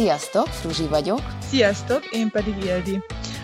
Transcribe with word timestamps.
Sziasztok, 0.00 0.46
Fruzsi 0.46 0.86
vagyok. 0.86 1.20
Sziasztok, 1.40 2.04
én 2.12 2.30
pedig 2.30 2.64
Ildi. 2.64 3.02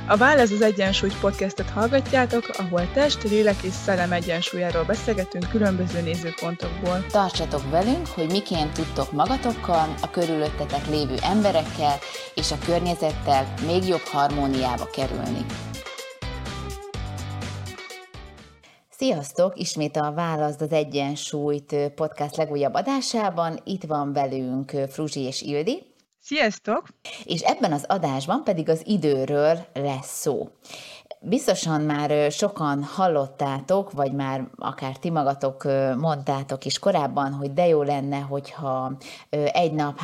A 0.08 0.16
Válasz 0.16 0.50
az 0.50 0.62
Egyensúly 0.62 1.10
podcastet 1.20 1.70
hallgatjátok, 1.70 2.48
ahol 2.58 2.90
test, 2.92 3.22
lélek 3.22 3.62
és 3.62 3.72
szellem 3.72 4.12
egyensúlyáról 4.12 4.84
beszélgetünk 4.84 5.48
különböző 5.48 6.00
nézőpontokból. 6.00 7.06
Tartsatok 7.10 7.70
velünk, 7.70 8.06
hogy 8.06 8.30
miként 8.30 8.72
tudtok 8.72 9.12
magatokkal, 9.12 9.94
a 10.02 10.10
körülöttetek 10.10 10.86
lévő 10.88 11.14
emberekkel 11.22 11.98
és 12.34 12.52
a 12.52 12.58
környezettel 12.66 13.54
még 13.66 13.88
jobb 13.88 14.04
harmóniába 14.12 14.84
kerülni. 14.84 15.46
Sziasztok! 18.90 19.58
Ismét 19.58 19.96
a 19.96 20.12
Választ 20.14 20.60
az 20.60 20.72
Egyensúlyt 20.72 21.76
podcast 21.94 22.36
legújabb 22.36 22.74
adásában. 22.74 23.60
Itt 23.64 23.84
van 23.84 24.12
velünk 24.12 24.70
Fruzsi 24.70 25.20
és 25.20 25.42
Ildi. 25.42 25.94
Sziasztok! 26.26 26.86
És 27.24 27.40
ebben 27.40 27.72
az 27.72 27.84
adásban 27.88 28.44
pedig 28.44 28.68
az 28.68 28.82
időről 28.84 29.58
lesz 29.74 30.20
szó. 30.20 30.48
Biztosan 31.20 31.80
már 31.80 32.30
sokan 32.32 32.82
hallottátok, 32.82 33.92
vagy 33.92 34.12
már 34.12 34.48
akár 34.56 34.96
ti 34.96 35.10
magatok 35.10 35.64
mondtátok 35.96 36.64
is 36.64 36.78
korábban, 36.78 37.32
hogy 37.32 37.52
de 37.52 37.66
jó 37.66 37.82
lenne, 37.82 38.18
hogyha 38.18 38.92
egy 39.52 39.72
nap 39.72 39.98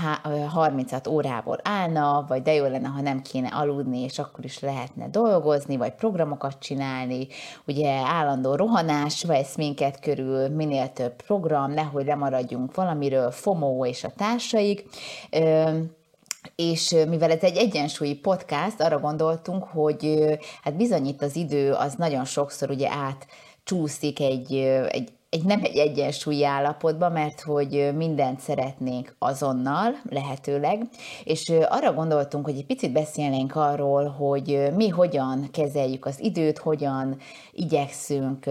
36 0.49 1.07
órából 1.07 1.59
állna, 1.63 2.25
vagy 2.29 2.43
de 2.43 2.53
jó 2.53 2.67
lenne, 2.67 2.89
ha 2.89 3.01
nem 3.01 3.23
kéne 3.23 3.49
aludni, 3.49 4.01
és 4.01 4.19
akkor 4.19 4.45
is 4.45 4.59
lehetne 4.59 5.09
dolgozni, 5.09 5.77
vagy 5.77 5.95
programokat 5.95 6.59
csinálni. 6.59 7.27
Ugye 7.67 7.91
állandó 7.91 8.55
rohanás 8.55 9.25
vesz 9.25 9.57
minket 9.57 10.01
körül, 10.01 10.49
minél 10.49 10.93
több 10.93 11.23
program, 11.23 11.73
nehogy 11.73 12.07
lemaradjunk 12.07 12.75
valamiről, 12.75 13.31
FOMO 13.31 13.87
és 13.87 14.05
a 14.05 14.11
társaik 14.17 14.85
és 16.55 16.97
mivel 17.09 17.31
ez 17.31 17.43
egy 17.43 17.57
egyensúlyi 17.57 18.15
podcast, 18.15 18.81
arra 18.81 18.99
gondoltunk, 18.99 19.65
hogy 19.65 20.25
hát 20.63 20.77
bizony 20.77 21.07
itt 21.07 21.23
az 21.23 21.37
idő 21.37 21.73
az 21.73 21.95
nagyon 21.95 22.25
sokszor 22.25 22.71
ugye 22.71 22.89
átcsúszik 22.91 24.21
egy, 24.21 24.55
egy, 24.89 25.13
egy 25.31 25.45
nem 25.45 25.61
egy 25.63 25.77
egyensúlyi 25.77 26.45
állapotba, 26.45 27.09
mert 27.09 27.41
hogy 27.41 27.91
mindent 27.97 28.41
szeretnénk 28.41 29.15
azonnal, 29.19 29.95
lehetőleg, 30.09 30.89
és 31.25 31.53
arra 31.69 31.93
gondoltunk, 31.93 32.45
hogy 32.45 32.57
egy 32.57 32.67
picit 32.67 32.93
beszélnénk 32.93 33.57
arról, 33.57 34.09
hogy 34.09 34.69
mi 34.77 34.89
hogyan 34.89 35.49
kezeljük 35.51 36.07
az 36.07 36.21
időt, 36.21 36.59
hogyan 36.59 37.17
igyekszünk 37.53 38.47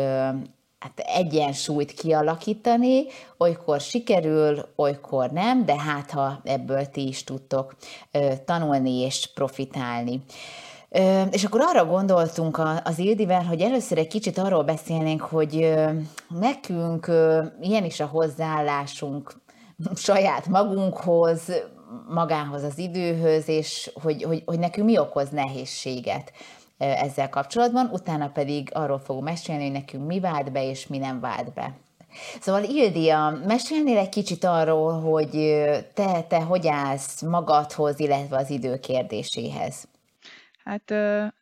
hát 0.82 1.00
egyensúlyt 1.00 1.92
kialakítani, 1.92 3.06
olykor 3.38 3.80
sikerül, 3.80 4.66
olykor 4.76 5.30
nem, 5.32 5.66
de 5.66 5.80
hát 5.80 6.12
ha 6.12 6.42
ebből 6.44 6.86
ti 6.86 7.08
is 7.08 7.24
tudtok 7.24 7.76
tanulni 8.46 9.00
és 9.00 9.30
profitálni. 9.34 10.24
És 11.32 11.44
akkor 11.44 11.62
arra 11.64 11.86
gondoltunk 11.86 12.62
az 12.84 13.00
Ildivel, 13.00 13.44
hogy 13.44 13.62
először 13.62 13.98
egy 13.98 14.08
kicsit 14.08 14.38
arról 14.38 14.64
beszélnénk, 14.64 15.22
hogy 15.22 15.74
nekünk 16.28 17.12
ilyen 17.62 17.86
is 17.86 18.00
a 18.00 18.06
hozzáállásunk 18.06 19.34
saját 19.96 20.48
magunkhoz, 20.48 21.42
magához 22.10 22.64
az 22.64 22.78
időhöz, 22.78 23.48
és 23.48 23.92
hogy, 24.02 24.24
hogy, 24.24 24.44
hogy 24.46 24.60
nekünk 24.60 24.88
mi 24.88 24.98
okoz 24.98 25.30
nehézséget 25.30 26.32
ezzel 26.82 27.30
kapcsolatban, 27.30 27.90
utána 27.92 28.30
pedig 28.30 28.70
arról 28.74 29.00
fogunk 29.00 29.26
mesélni, 29.26 29.64
hogy 29.64 29.72
nekünk 29.72 30.08
mi 30.08 30.20
vált 30.20 30.52
be, 30.52 30.70
és 30.70 30.88
mi 30.88 30.98
nem 30.98 31.20
vált 31.20 31.54
be. 31.54 31.78
Szóval 32.40 32.64
Ildia, 32.64 33.42
mesélnél 33.46 33.98
egy 33.98 34.10
kicsit 34.10 34.44
arról, 34.44 35.00
hogy 35.00 35.30
te, 35.94 36.24
te 36.24 36.42
hogy 36.42 36.68
állsz 36.68 37.22
magadhoz, 37.22 38.00
illetve 38.00 38.38
az 38.38 38.50
idő 38.50 38.80
kérdéséhez? 38.80 39.88
Hát 40.64 40.94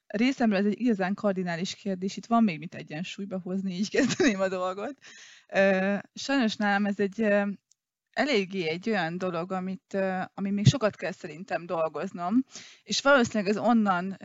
részemről 0.07 0.59
ez 0.59 0.65
egy 0.65 0.81
igazán 0.81 1.13
kardinális 1.13 1.75
kérdés, 1.75 2.17
itt 2.17 2.25
van 2.25 2.43
még 2.43 2.59
mit 2.59 2.75
egyensúlyba 2.75 3.39
hozni, 3.43 3.73
így 3.73 3.89
kezdeném 3.89 4.41
a 4.41 4.47
dolgot. 4.47 4.95
Sajnos 6.13 6.55
nálam 6.55 6.85
ez 6.85 6.99
egy 6.99 7.33
eléggé 8.11 8.67
egy 8.67 8.89
olyan 8.89 9.17
dolog, 9.17 9.51
amit, 9.51 9.97
ami 10.33 10.49
még 10.49 10.67
sokat 10.67 10.95
kell 10.95 11.11
szerintem 11.11 11.65
dolgoznom, 11.65 12.45
és 12.83 13.01
valószínűleg 13.01 13.51
ez 13.51 13.57
onnan 13.57 14.17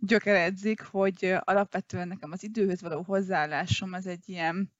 gyökeredzik, 0.00 0.80
hogy 0.80 1.34
alapvetően 1.38 2.08
nekem 2.08 2.32
az 2.32 2.42
időhöz 2.42 2.80
való 2.80 3.02
hozzáállásom 3.02 3.92
az 3.92 4.06
egy 4.06 4.28
ilyen 4.28 4.72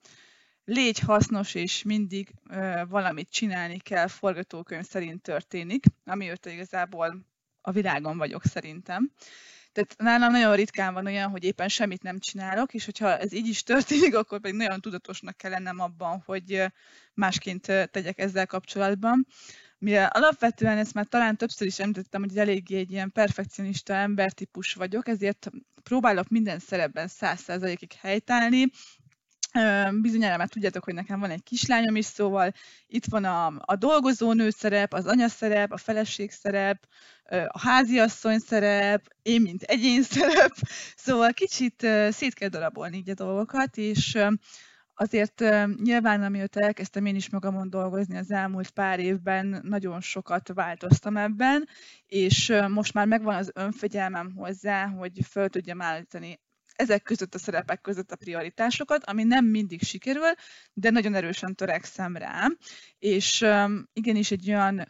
légy 0.65 0.99
hasznos, 0.99 1.55
és 1.55 1.83
mindig 1.83 2.35
valamit 2.89 3.31
csinálni 3.31 3.79
kell, 3.79 4.07
forgatókönyv 4.07 4.85
szerint 4.85 5.23
történik, 5.23 5.85
amiért 6.05 6.47
igazából 6.47 7.27
a 7.61 7.71
világon 7.71 8.19
vagyok 8.19 8.45
szerintem. 8.45 9.13
Tehát 9.73 9.95
nálam 9.99 10.33
nagyon 10.33 10.57
ritkán 10.57 10.95
van 10.95 11.07
olyan, 11.07 11.31
hogy 11.31 11.45
éppen 11.45 11.69
semmit 11.69 12.03
nem 12.03 12.19
csinálok, 12.19 12.75
és 12.75 12.85
hogyha 12.85 13.19
ez 13.19 13.33
így 13.33 13.49
is 13.49 13.63
történik, 13.63 14.17
akkor 14.17 14.41
pedig 14.41 14.57
nagyon 14.57 14.81
tudatosnak 14.81 15.37
kell 15.37 15.51
lennem 15.51 15.79
abban, 15.79 16.23
hogy 16.25 16.65
másként 17.15 17.67
tegyek 17.67 18.19
ezzel 18.19 18.47
kapcsolatban 18.47 19.27
mivel 19.79 20.11
alapvetően 20.13 20.79
ezt 20.79 20.95
már 20.95 21.07
talán 21.07 21.37
többször 21.37 21.67
is 21.67 21.79
említettem, 21.79 22.21
hogy 22.21 22.39
eléggé 22.39 22.79
egy 22.79 22.91
ilyen 22.91 23.13
perfekcionista 23.13 23.95
embertípus 23.95 24.75
vagyok, 24.75 25.09
ezért 25.09 25.51
próbálok 25.83 26.29
minden 26.29 26.59
szerepben 26.59 27.09
száz 27.09 27.41
százalékig 27.41 27.93
helytállni, 27.93 28.71
Bizonyára 30.01 30.37
már 30.37 30.49
tudjátok, 30.49 30.85
hogy 30.85 30.95
nekem 30.95 31.21
van 31.21 31.31
egy 31.31 31.43
kislányom 31.43 31.97
is, 31.97 32.05
szóval 32.05 32.53
itt 32.87 33.05
van 33.05 33.25
a, 33.25 33.53
a 33.59 33.77
dolgozónő 33.77 34.51
szerep, 34.51 34.93
az 34.93 35.07
anyaszerep, 35.07 35.73
a 35.73 35.77
feleség 35.77 36.31
szerep, 36.31 36.89
a 37.49 37.59
háziasszony 37.59 38.39
szerep, 38.39 39.15
én 39.23 39.41
mint 39.41 39.63
egyén 39.63 40.03
szerep, 40.13 40.55
szóval 40.97 41.33
kicsit 41.33 41.87
szét 42.11 42.35
kell 42.35 42.49
darabolni 42.49 42.97
így 42.97 43.11
a 43.11 43.15
dolgokat, 43.15 43.77
és 43.77 44.19
Azért 45.01 45.45
nyilván, 45.83 46.23
amióta 46.23 46.61
elkezdtem 46.61 47.07
én 47.07 47.15
is 47.15 47.31
magamon 47.31 47.71
dolgozni 47.71 48.17
az 48.17 48.31
elmúlt 48.31 48.71
pár 48.71 48.99
évben, 49.01 49.61
nagyon 49.63 50.01
sokat 50.01 50.49
változtam 50.55 51.17
ebben, 51.17 51.69
és 52.07 52.53
most 52.69 52.95
már 52.95 53.07
megvan 53.07 53.35
az 53.35 53.51
önfegyelmem 53.55 54.35
hozzá, 54.35 54.87
hogy 54.87 55.21
föl 55.25 55.49
tudjam 55.49 55.81
állítani 55.81 56.41
ezek 56.79 57.03
között 57.03 57.35
a 57.35 57.39
szerepek 57.39 57.81
között 57.81 58.13
a 58.13 58.17
prioritásokat, 58.17 59.05
ami 59.05 59.25
nem 59.25 59.45
mindig 59.45 59.83
sikerül, 59.83 60.33
de 60.73 60.91
nagyon 60.91 61.15
erősen 61.15 61.55
törekszem 61.55 62.17
rá. 62.17 62.47
És 62.99 63.47
igenis 63.93 64.31
egy 64.31 64.49
olyan 64.49 64.87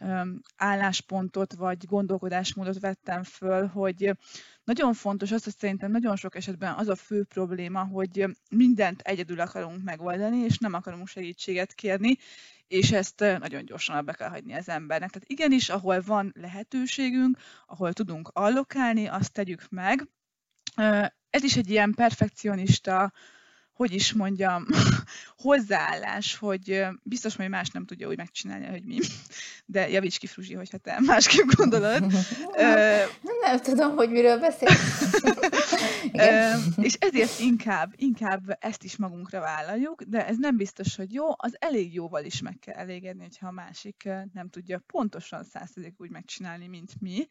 álláspontot 0.55 1.53
vagy 1.53 1.85
gondolkodásmódot 1.85 2.79
vettem 2.79 3.23
föl, 3.23 3.67
hogy 3.67 4.11
nagyon 4.63 4.93
fontos 4.93 5.31
az, 5.31 5.43
hogy 5.43 5.55
szerintem 5.57 5.91
nagyon 5.91 6.15
sok 6.15 6.35
esetben 6.35 6.73
az 6.73 6.87
a 6.87 6.95
fő 6.95 7.23
probléma, 7.23 7.85
hogy 7.85 8.25
mindent 8.49 9.01
egyedül 9.01 9.39
akarunk 9.39 9.83
megoldani, 9.83 10.37
és 10.37 10.57
nem 10.57 10.73
akarunk 10.73 11.07
segítséget 11.07 11.73
kérni, 11.73 12.17
és 12.67 12.91
ezt 12.91 13.19
nagyon 13.19 13.65
gyorsan 13.65 14.05
be 14.05 14.13
kell 14.13 14.29
hagyni 14.29 14.53
az 14.53 14.69
embernek. 14.69 15.09
Tehát 15.09 15.29
igenis, 15.29 15.69
ahol 15.69 16.01
van 16.01 16.31
lehetőségünk, 16.35 17.37
ahol 17.65 17.93
tudunk 17.93 18.29
allokálni, 18.33 19.07
azt 19.07 19.33
tegyük 19.33 19.69
meg, 19.69 20.07
ez 21.29 21.43
is 21.43 21.55
egy 21.55 21.69
ilyen 21.69 21.93
perfekcionista, 21.93 23.11
hogy 23.79 23.93
is 23.93 24.13
mondjam, 24.13 24.65
hozzáállás, 25.47 26.35
hogy 26.35 26.85
biztos, 27.03 27.35
hogy 27.35 27.49
más 27.49 27.69
nem 27.69 27.85
tudja 27.85 28.07
úgy 28.07 28.17
megcsinálni, 28.17 28.65
hogy 28.65 28.83
mi. 28.83 28.97
De 29.65 29.89
javíts 29.89 30.17
ki, 30.17 30.27
Fruzsi, 30.27 30.53
hogyha 30.53 30.77
te 30.77 30.99
másképp 31.05 31.47
gondolod. 31.55 32.13
nem 33.45 33.59
tudom, 33.61 33.95
hogy 33.95 34.09
miről 34.09 34.39
beszélsz. 34.39 35.13
és 36.87 36.93
ezért 36.93 37.39
inkább, 37.39 37.93
inkább 37.95 38.57
ezt 38.59 38.83
is 38.83 38.97
magunkra 38.97 39.39
vállaljuk, 39.39 40.01
de 40.01 40.27
ez 40.27 40.37
nem 40.37 40.57
biztos, 40.57 40.95
hogy 40.95 41.13
jó, 41.13 41.25
az 41.35 41.55
elég 41.59 41.93
jóval 41.93 42.23
is 42.23 42.41
meg 42.41 42.57
kell 42.59 42.75
elégedni, 42.75 43.21
hogyha 43.21 43.47
a 43.47 43.51
másik 43.51 44.09
nem 44.33 44.49
tudja 44.49 44.83
pontosan 44.87 45.43
százszerzék 45.43 45.93
úgy 45.97 46.09
megcsinálni, 46.09 46.67
mint 46.67 46.91
mi. 46.99 47.27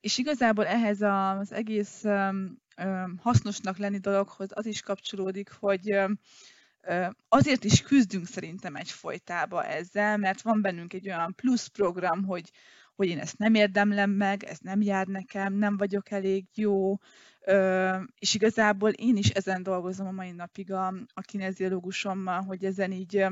És 0.00 0.18
igazából 0.18 0.66
ehhez 0.66 1.00
az 1.00 1.52
egész 1.52 2.04
hasznosnak 3.16 3.76
lenni 3.76 3.98
dologhoz 3.98 4.48
az 4.54 4.66
is 4.66 4.80
kapcsolódik, 4.80 5.50
hogy 5.60 5.98
azért 7.28 7.64
is 7.64 7.82
küzdünk 7.82 8.26
szerintem 8.26 8.76
egy 8.76 8.90
folytába 8.90 9.64
ezzel, 9.64 10.16
mert 10.16 10.42
van 10.42 10.60
bennünk 10.60 10.92
egy 10.92 11.08
olyan 11.08 11.34
plusz 11.34 11.66
program, 11.66 12.24
hogy, 12.24 12.50
hogy 12.94 13.08
én 13.08 13.18
ezt 13.18 13.38
nem 13.38 13.54
érdemlem 13.54 14.10
meg, 14.10 14.44
ez 14.44 14.58
nem 14.58 14.82
jár 14.82 15.06
nekem, 15.06 15.54
nem 15.54 15.76
vagyok 15.76 16.10
elég 16.10 16.44
jó, 16.54 16.96
és 18.18 18.34
igazából 18.34 18.90
én 18.90 19.16
is 19.16 19.28
ezen 19.28 19.62
dolgozom 19.62 20.06
a 20.06 20.10
mai 20.10 20.30
napig 20.30 20.72
a, 20.72 20.86
a 21.14 21.20
kineziológusommal, 21.20 22.42
hogy 22.42 22.64
ezen 22.64 22.92
így 22.92 23.26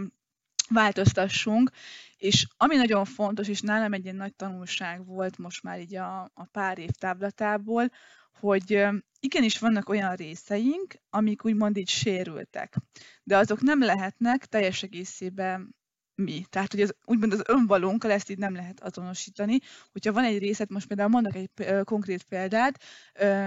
változtassunk, 0.68 1.70
és 2.16 2.46
ami 2.56 2.76
nagyon 2.76 3.04
fontos, 3.04 3.48
és 3.48 3.60
nálam 3.60 3.92
egy 3.92 4.04
ilyen 4.04 4.16
nagy 4.16 4.34
tanulság 4.34 5.06
volt 5.06 5.38
most 5.38 5.62
már 5.62 5.80
így 5.80 5.96
a, 5.96 6.22
a 6.22 6.44
pár 6.52 6.78
év 6.78 6.90
távlatából, 6.90 7.90
hogy 8.38 8.86
igenis 9.20 9.58
vannak 9.58 9.88
olyan 9.88 10.14
részeink, 10.14 10.94
amik 11.10 11.44
úgymond 11.44 11.76
így 11.76 11.88
sérültek, 11.88 12.76
de 13.22 13.36
azok 13.36 13.60
nem 13.60 13.84
lehetnek 13.84 14.46
teljes 14.46 14.82
egészében 14.82 15.78
mi. 16.14 16.44
Tehát, 16.48 16.70
hogy 16.70 16.80
az, 16.80 16.94
úgymond 17.04 17.32
az 17.32 17.42
önvalónkkal 17.46 18.10
ezt 18.10 18.30
így 18.30 18.38
nem 18.38 18.54
lehet 18.54 18.80
azonosítani. 18.80 19.58
Hogyha 19.92 20.12
van 20.12 20.24
egy 20.24 20.38
részet, 20.38 20.68
most 20.68 20.86
például 20.86 21.08
mondok 21.08 21.34
egy 21.34 21.50
konkrét 21.84 22.22
példát, 22.22 22.82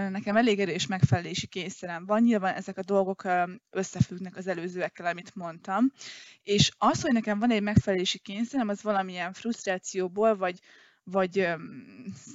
nekem 0.09 0.35
elég 0.35 0.59
erős 0.59 0.87
megfelelési 0.87 1.47
kényszerem 1.47 2.05
van, 2.05 2.21
nyilván 2.21 2.55
ezek 2.55 2.77
a 2.77 2.83
dolgok 2.83 3.27
összefüggnek 3.69 4.37
az 4.37 4.47
előzőekkel, 4.47 5.05
amit 5.05 5.35
mondtam, 5.35 5.91
és 6.43 6.71
az, 6.77 7.01
hogy 7.01 7.13
nekem 7.13 7.39
van 7.39 7.51
egy 7.51 7.61
megfelelési 7.61 8.19
kényszerem, 8.19 8.67
az 8.67 8.83
valamilyen 8.83 9.33
frusztrációból, 9.33 10.35
vagy, 10.37 10.59
vagy 11.03 11.47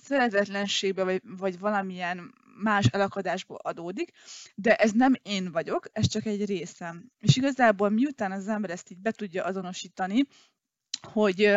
szeretetlenségből, 0.03 1.05
vagy, 1.05 1.23
vagy 1.25 1.59
valamilyen 1.59 2.35
más 2.63 2.87
elakadásból 2.87 3.57
adódik, 3.57 4.11
de 4.55 4.77
ez 4.77 4.93
nem 4.93 5.15
én 5.23 5.53
vagyok, 5.53 5.87
ez 5.93 6.07
csak 6.07 6.25
egy 6.25 6.45
részem. 6.45 7.11
És 7.19 7.37
igazából 7.37 7.89
miután 7.89 8.33
az 8.33 8.49
ember 8.49 8.71
ezt 8.71 8.91
így 8.91 9.01
be 9.01 9.11
tudja 9.11 9.45
azonosítani, 9.45 10.27
hogy 11.01 11.55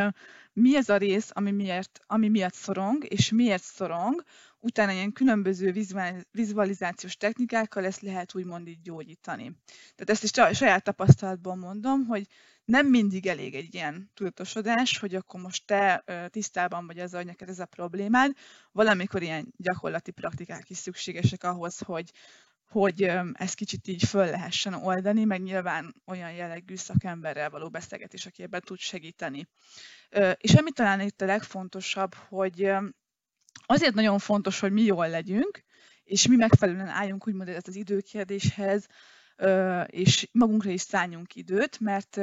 mi 0.53 0.75
ez 0.75 0.89
a 0.89 0.97
rész, 0.97 1.29
ami, 1.33 1.51
miért, 1.51 1.99
ami 2.07 2.29
miatt 2.29 2.53
szorong, 2.53 3.05
és 3.09 3.31
miért 3.31 3.63
szorong, 3.63 4.23
utána 4.59 4.91
ilyen 4.91 5.11
különböző 5.11 5.73
vizualizációs 6.31 7.17
technikákkal 7.17 7.85
ezt 7.85 8.01
lehet 8.01 8.35
úgymond 8.35 8.67
így 8.67 8.81
gyógyítani. 8.81 9.51
Tehát 9.95 10.09
ezt 10.09 10.23
is 10.23 10.57
saját 10.57 10.83
tapasztalatból 10.83 11.55
mondom, 11.55 12.05
hogy 12.05 12.27
nem 12.65 12.87
mindig 12.87 13.27
elég 13.27 13.55
egy 13.55 13.73
ilyen 13.73 14.11
tudatosodás, 14.13 14.97
hogy 14.97 15.15
akkor 15.15 15.41
most 15.41 15.65
te 15.65 16.03
tisztában 16.29 16.87
vagy 16.87 16.99
azzal, 16.99 17.19
hogy 17.19 17.29
neked 17.29 17.49
ez 17.49 17.59
a 17.59 17.65
problémád, 17.65 18.35
valamikor 18.71 19.21
ilyen 19.21 19.53
gyakorlati 19.57 20.11
praktikák 20.11 20.69
is 20.69 20.77
szükségesek 20.77 21.43
ahhoz, 21.43 21.77
hogy, 21.77 22.11
hogy 22.67 23.11
ezt 23.33 23.55
kicsit 23.55 23.87
így 23.87 24.03
föl 24.03 24.25
lehessen 24.25 24.73
oldani, 24.73 25.23
meg 25.23 25.41
nyilván 25.41 25.95
olyan 26.05 26.31
jellegű 26.31 26.75
szakemberrel 26.75 27.49
való 27.49 27.69
beszélgetés, 27.69 28.25
aki 28.25 28.43
ebben 28.43 28.61
tud 28.61 28.79
segíteni. 28.79 29.47
És 30.37 30.53
ami 30.53 30.71
talán 30.71 31.01
itt 31.01 31.21
a 31.21 31.25
legfontosabb, 31.25 32.13
hogy 32.13 32.71
azért 33.65 33.93
nagyon 33.93 34.19
fontos, 34.19 34.59
hogy 34.59 34.71
mi 34.71 34.81
jól 34.81 35.09
legyünk, 35.09 35.63
és 36.03 36.27
mi 36.27 36.35
megfelelően 36.35 36.87
álljunk 36.87 37.27
úgymond 37.27 37.49
az 37.49 37.75
időkérdéshez, 37.75 38.87
és 39.85 40.27
magunkra 40.31 40.69
is 40.69 40.81
szálljunk 40.81 41.35
időt, 41.35 41.79
mert 41.79 42.19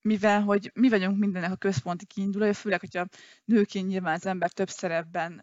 mivel 0.00 0.42
hogy 0.42 0.70
mi 0.74 0.88
vagyunk 0.88 1.18
mindennek 1.18 1.52
a 1.52 1.56
központi 1.56 2.06
kiindulója, 2.06 2.52
főleg, 2.52 2.80
hogyha 2.80 3.06
nőként 3.44 3.88
nyilván 3.88 4.14
az 4.14 4.26
ember 4.26 4.50
több 4.50 4.68
szerepben 4.68 5.42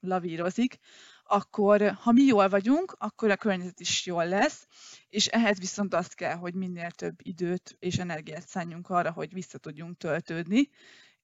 lavírozik, 0.00 0.78
akkor 1.24 1.92
ha 1.92 2.12
mi 2.12 2.22
jól 2.22 2.48
vagyunk, 2.48 2.96
akkor 2.98 3.30
a 3.30 3.36
környezet 3.36 3.80
is 3.80 4.06
jól 4.06 4.28
lesz, 4.28 4.66
és 5.08 5.26
ehhez 5.26 5.58
viszont 5.58 5.94
azt 5.94 6.14
kell, 6.14 6.34
hogy 6.34 6.54
minél 6.54 6.90
több 6.90 7.14
időt 7.22 7.76
és 7.78 7.98
energiát 7.98 8.48
szálljunk 8.48 8.90
arra, 8.90 9.10
hogy 9.10 9.32
vissza 9.32 9.58
tudjunk 9.58 9.96
töltődni, 9.96 10.68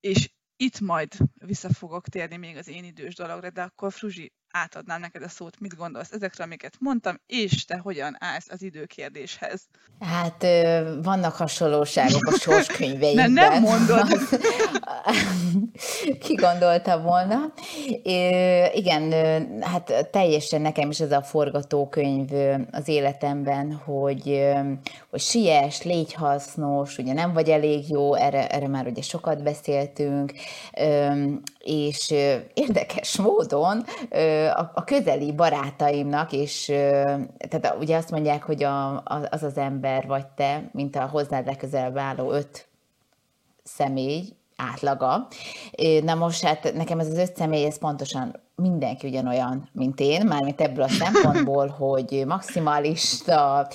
és 0.01 0.31
itt 0.56 0.81
majd 0.81 1.15
vissza 1.35 1.73
fogok 1.73 2.09
térni 2.09 2.37
még 2.37 2.56
az 2.56 2.69
én 2.69 2.85
idős 2.85 3.15
dologra, 3.15 3.51
de 3.51 3.63
akkor 3.63 3.93
Fruzsi, 3.93 4.33
átadnám 4.52 5.00
neked 5.00 5.23
a 5.23 5.29
szót, 5.29 5.61
mit 5.61 5.76
gondolsz 5.76 6.12
ezekre, 6.12 6.44
amiket 6.44 6.75
mondtam, 6.79 7.20
és 7.26 7.64
te 7.64 7.76
hogyan 7.76 8.17
állsz 8.19 8.49
az 8.50 8.62
időkérdéshez? 8.62 9.62
Hát 10.00 10.47
vannak 11.02 11.35
hasonlóságok 11.35 12.26
a 12.26 12.38
sorskönyveimben. 12.38 13.31
nem, 13.41 13.52
nem 13.52 13.62
mondod. 13.62 14.06
Ki 16.25 16.35
gondolta 16.35 17.00
volna. 17.00 17.52
Igen, 18.73 19.12
hát 19.61 20.08
teljesen 20.11 20.61
nekem 20.61 20.91
is 20.91 21.00
ez 21.00 21.12
a 21.12 21.23
forgatókönyv 21.23 22.29
az 22.70 22.88
életemben, 22.88 23.73
hogy, 23.73 24.49
hogy 25.11 25.20
siess, 25.20 25.82
légy 25.82 26.12
hasznos, 26.12 26.99
ugye 26.99 27.12
nem 27.12 27.32
vagy 27.32 27.49
elég 27.49 27.88
jó, 27.88 28.14
erre, 28.14 28.49
erre 28.49 28.69
már 28.69 28.87
ugye 28.87 29.03
sokat 29.03 29.43
beszéltünk, 29.43 30.32
és 31.65 32.11
érdekes 32.55 33.17
módon 33.17 33.85
a, 34.75 34.85
közeli 34.85 35.33
barátaimnak, 35.33 36.33
és 36.33 36.65
tehát 37.49 37.77
ugye 37.81 37.97
azt 37.97 38.11
mondják, 38.11 38.43
hogy 38.43 38.62
a, 38.62 39.03
az 39.31 39.43
az 39.43 39.57
ember 39.57 40.07
vagy 40.07 40.27
te, 40.27 40.71
mint 40.73 40.97
a 40.97 41.07
hozzád 41.07 41.47
legközelebb 41.47 41.99
álló 41.99 42.33
öt 42.33 42.69
személy 43.62 44.25
átlaga. 44.57 45.29
Na 46.03 46.15
most 46.15 46.45
hát 46.45 46.73
nekem 46.75 46.99
ez 46.99 47.07
az 47.07 47.19
öt 47.19 47.37
személy, 47.37 47.65
ez 47.65 47.79
pontosan 47.79 48.41
mindenki 48.55 49.06
ugyanolyan, 49.06 49.69
mint 49.73 50.01
én, 50.01 50.27
mármint 50.27 50.61
ebből 50.61 50.85
a 50.85 50.89
szempontból, 50.89 51.67
hogy 51.79 52.25
maximalista, 52.27 53.69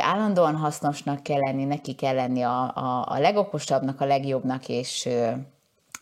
állandóan 0.00 0.56
hasznosnak 0.56 1.22
kell 1.22 1.38
lenni, 1.38 1.64
neki 1.64 1.94
kell 1.94 2.14
lenni 2.14 2.42
a, 2.42 2.62
a, 2.74 3.06
a 3.08 3.18
legokosabbnak, 3.18 4.00
a 4.00 4.04
legjobbnak, 4.04 4.68
és 4.68 5.08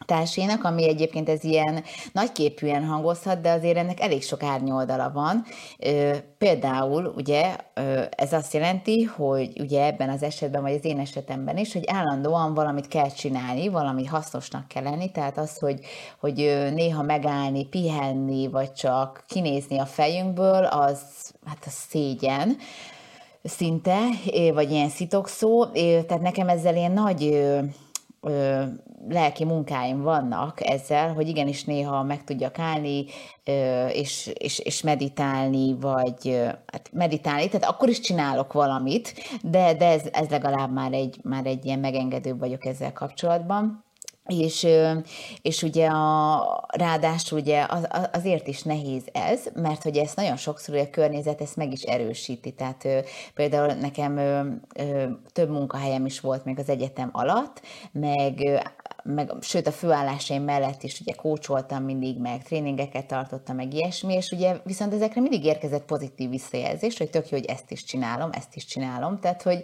társének, 0.07 0.65
ami 0.65 0.89
egyébként 0.89 1.29
ez 1.29 1.45
ilyen 1.45 1.85
nagyképűen 2.13 2.85
hangozhat, 2.85 3.41
de 3.41 3.51
azért 3.51 3.77
ennek 3.77 4.01
elég 4.01 4.23
sok 4.23 4.43
árnyoldala 4.43 5.11
van. 5.11 5.45
Például 6.39 7.13
ugye 7.17 7.57
ez 8.11 8.33
azt 8.33 8.55
jelenti, 8.55 9.03
hogy 9.03 9.61
ugye 9.61 9.85
ebben 9.85 10.09
az 10.09 10.23
esetben, 10.23 10.63
vagy 10.63 10.75
az 10.75 10.85
én 10.85 10.99
esetemben 10.99 11.57
is, 11.57 11.73
hogy 11.73 11.85
állandóan 11.87 12.55
valamit 12.55 12.89
kell 12.89 13.11
csinálni, 13.11 13.69
valami 13.69 14.05
hasznosnak 14.05 14.69
kell 14.69 14.83
lenni, 14.83 15.11
tehát 15.11 15.39
az, 15.39 15.59
hogy, 15.59 15.81
hogy 16.21 16.35
néha 16.75 17.03
megállni, 17.03 17.67
pihenni, 17.67 18.49
vagy 18.49 18.73
csak 18.73 19.25
kinézni 19.27 19.79
a 19.79 19.87
fejünkből, 19.87 20.65
az 20.65 21.01
hát 21.47 21.65
a 21.67 21.71
szégyen 21.71 22.57
szinte, 23.43 23.99
vagy 24.55 24.71
ilyen 24.71 24.89
szitokszó, 24.89 25.67
tehát 25.67 26.21
nekem 26.21 26.49
ezzel 26.49 26.77
ilyen 26.77 26.93
nagy 26.93 27.47
lelki 29.09 29.45
munkáim 29.45 30.03
vannak 30.03 30.67
ezzel, 30.67 31.13
hogy 31.13 31.29
igenis 31.29 31.65
néha 31.65 32.03
meg 32.03 32.25
tudjak 32.25 32.59
állni, 32.59 33.05
és, 33.93 34.31
és, 34.35 34.59
és 34.59 34.83
meditálni, 34.83 35.77
vagy 35.81 36.41
hát 36.73 36.91
meditálni, 36.93 37.49
tehát 37.49 37.69
akkor 37.69 37.89
is 37.89 38.01
csinálok 38.01 38.53
valamit, 38.53 39.15
de, 39.43 39.75
de 39.75 39.87
ez, 39.87 40.03
ez 40.13 40.29
legalább 40.29 40.73
már 40.73 40.93
egy, 40.93 41.19
már 41.23 41.47
egy 41.47 41.65
ilyen 41.65 41.79
megengedő 41.79 42.37
vagyok 42.37 42.65
ezzel 42.65 42.93
kapcsolatban. 42.93 43.87
És, 44.29 44.67
és 45.43 45.63
ugye 45.63 45.87
a, 45.87 46.67
ráadásul 46.69 47.39
ugye 47.39 47.67
az, 47.69 47.89
azért 48.13 48.47
is 48.47 48.63
nehéz 48.63 49.03
ez, 49.13 49.41
mert 49.55 49.83
hogy 49.83 49.97
ezt 49.97 50.17
nagyon 50.17 50.37
sokszor 50.37 50.77
a 50.77 50.91
környezet 50.91 51.41
ezt 51.41 51.57
meg 51.57 51.73
is 51.73 51.83
erősíti. 51.83 52.53
Tehát 52.53 52.87
például 53.35 53.73
nekem 53.73 54.21
több 55.33 55.51
munkahelyem 55.51 56.07
is 56.07 56.21
volt 56.21 56.45
még 56.45 56.59
az 56.59 56.69
egyetem 56.69 57.09
alatt, 57.13 57.63
meg 57.93 58.61
meg, 59.15 59.33
sőt 59.41 59.67
a 59.67 59.73
főállásaim 59.73 60.43
mellett 60.43 60.83
is 60.83 61.01
ugye 61.01 61.13
kócsoltam 61.13 61.85
mindig, 61.85 62.19
meg 62.19 62.43
tréningeket 62.43 63.07
tartottam, 63.07 63.57
meg 63.57 63.75
ilyesmi, 63.75 64.15
és 64.15 64.31
ugye 64.31 64.57
viszont 64.65 64.93
ezekre 64.93 65.21
mindig 65.21 65.45
érkezett 65.45 65.85
pozitív 65.85 66.31
visszajelzés, 66.31 66.99
hogy 66.99 67.11
tök 67.11 67.29
jó, 67.29 67.39
hogy 67.39 67.47
ezt 67.47 67.71
is 67.71 67.85
csinálom, 67.85 68.31
ezt 68.33 68.57
is 68.57 68.65
csinálom, 68.65 69.19
tehát 69.21 69.43
hogy 69.43 69.63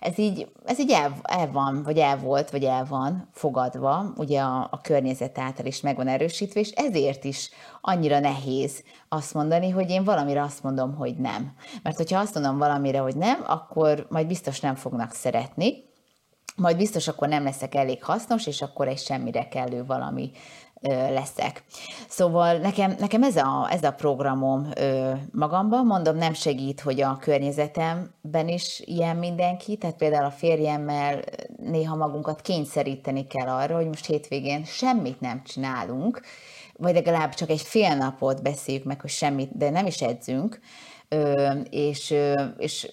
ez 0.00 0.18
így, 0.18 0.48
ez 0.64 0.78
így 0.78 0.90
el, 0.90 1.16
el 1.22 1.50
van, 1.50 1.82
vagy 1.82 1.98
el 1.98 2.18
volt, 2.18 2.50
vagy 2.50 2.64
el 2.64 2.84
van 2.84 3.28
fogadva, 3.32 4.12
ugye 4.16 4.40
a, 4.40 4.68
a 4.70 4.80
környezet 4.80 5.38
által 5.38 5.66
is 5.66 5.80
meg 5.80 5.96
van 5.96 6.08
erősítve, 6.08 6.60
és 6.60 6.70
ezért 6.70 7.24
is 7.24 7.50
annyira 7.80 8.18
nehéz 8.18 8.82
azt 9.08 9.34
mondani, 9.34 9.70
hogy 9.70 9.90
én 9.90 10.04
valamire 10.04 10.42
azt 10.42 10.62
mondom, 10.62 10.94
hogy 10.94 11.16
nem. 11.16 11.52
Mert 11.82 11.96
hogyha 11.96 12.20
azt 12.20 12.34
mondom 12.34 12.58
valamire, 12.58 12.98
hogy 12.98 13.16
nem, 13.16 13.44
akkor 13.46 14.06
majd 14.10 14.26
biztos 14.26 14.60
nem 14.60 14.74
fognak 14.74 15.12
szeretni, 15.12 15.90
majd 16.56 16.76
biztos 16.76 17.08
akkor 17.08 17.28
nem 17.28 17.44
leszek 17.44 17.74
elég 17.74 18.04
hasznos, 18.04 18.46
és 18.46 18.62
akkor 18.62 18.88
egy 18.88 18.98
semmire 18.98 19.48
kellő 19.48 19.84
valami 19.84 20.30
leszek. 20.88 21.64
Szóval 22.08 22.58
nekem, 22.58 22.94
nekem 22.98 23.22
ez, 23.22 23.36
a, 23.36 23.68
ez 23.70 23.82
a 23.82 23.92
programom 23.92 24.68
magamban, 25.32 25.86
mondom, 25.86 26.16
nem 26.16 26.32
segít, 26.32 26.80
hogy 26.80 27.00
a 27.00 27.16
környezetemben 27.20 28.48
is 28.48 28.82
ilyen 28.84 29.16
mindenki, 29.16 29.76
tehát 29.76 29.96
például 29.96 30.24
a 30.24 30.30
férjemmel 30.30 31.22
néha 31.56 31.96
magunkat 31.96 32.40
kényszeríteni 32.40 33.26
kell 33.26 33.48
arra, 33.48 33.76
hogy 33.76 33.86
most 33.86 34.06
hétvégén 34.06 34.64
semmit 34.64 35.20
nem 35.20 35.42
csinálunk, 35.44 36.20
vagy 36.76 36.94
legalább 36.94 37.34
csak 37.34 37.50
egy 37.50 37.60
fél 37.60 37.94
napot 37.94 38.42
beszéljük 38.42 38.84
meg, 38.84 39.00
hogy 39.00 39.10
semmit, 39.10 39.56
de 39.56 39.70
nem 39.70 39.86
is 39.86 40.00
edzünk, 40.00 40.60
és, 41.70 42.14
és 42.58 42.92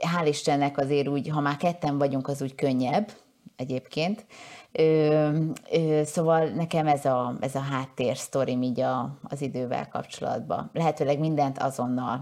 hál' 0.00 0.26
Istennek 0.26 0.78
azért 0.78 1.08
úgy, 1.08 1.28
ha 1.28 1.40
már 1.40 1.56
ketten 1.56 1.98
vagyunk, 1.98 2.28
az 2.28 2.42
úgy 2.42 2.54
könnyebb 2.54 3.12
egyébként. 3.56 4.26
Ö, 4.72 5.46
ö, 5.70 6.02
szóval 6.04 6.48
nekem 6.48 6.86
ez 6.86 7.04
a, 7.04 7.36
ez 7.40 7.54
a 7.54 7.60
háttér 7.60 8.16
sztorim 8.16 8.62
így 8.62 8.80
a, 8.80 9.18
az 9.22 9.40
idővel 9.40 9.88
kapcsolatban. 9.88 10.70
Lehetőleg 10.72 11.18
mindent 11.18 11.58
azonnal. 11.58 12.20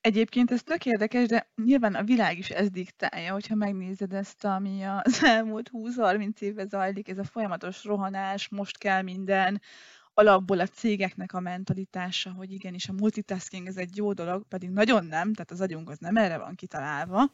Egyébként 0.00 0.50
ez 0.50 0.62
tök 0.62 0.86
érdekes, 0.86 1.26
de 1.26 1.50
nyilván 1.64 1.94
a 1.94 2.02
világ 2.02 2.38
is 2.38 2.50
ez 2.50 2.70
diktálja, 2.70 3.32
hogyha 3.32 3.54
megnézed 3.54 4.12
ezt, 4.12 4.44
ami 4.44 4.82
az 4.82 5.24
elmúlt 5.24 5.70
20-30 5.72 6.40
évben 6.40 6.68
zajlik, 6.68 7.08
ez 7.08 7.18
a 7.18 7.24
folyamatos 7.24 7.84
rohanás, 7.84 8.48
most 8.48 8.78
kell 8.78 9.02
minden, 9.02 9.60
alapból 10.20 10.60
a 10.60 10.66
cégeknek 10.66 11.32
a 11.32 11.40
mentalitása, 11.40 12.30
hogy 12.30 12.52
igenis 12.52 12.88
a 12.88 12.92
multitasking 12.92 13.66
ez 13.66 13.76
egy 13.76 13.96
jó 13.96 14.12
dolog, 14.12 14.44
pedig 14.48 14.70
nagyon 14.70 15.04
nem, 15.04 15.32
tehát 15.32 15.50
az 15.50 15.60
agyunk 15.60 15.90
az 15.90 15.98
nem 15.98 16.16
erre 16.16 16.38
van 16.38 16.54
kitalálva, 16.54 17.30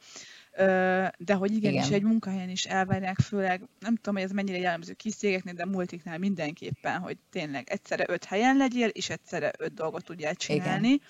de 1.19 1.35
hogy 1.35 1.53
igenis 1.55 1.87
Igen. 1.87 1.93
egy 1.93 2.03
munkahelyen 2.03 2.49
is 2.49 2.65
elvárják, 2.65 3.19
főleg 3.19 3.63
nem 3.79 3.97
tudom, 3.97 4.15
hogy 4.15 4.25
ez 4.25 4.31
mennyire 4.31 4.59
jellemző 4.59 4.93
kis 4.93 5.15
cégeknél, 5.15 5.55
de 5.55 5.65
multiknál 5.67 6.19
mindenképpen, 6.19 7.01
hogy 7.01 7.17
tényleg 7.31 7.71
egyszerre 7.71 8.05
öt 8.09 8.25
helyen 8.25 8.57
legyél, 8.57 8.89
és 8.89 9.11
egyszerre 9.11 9.53
öt 9.59 9.75
dolgot 9.75 10.05
tudjál 10.05 10.35
csinálni. 10.35 10.89
Igen. 10.89 11.01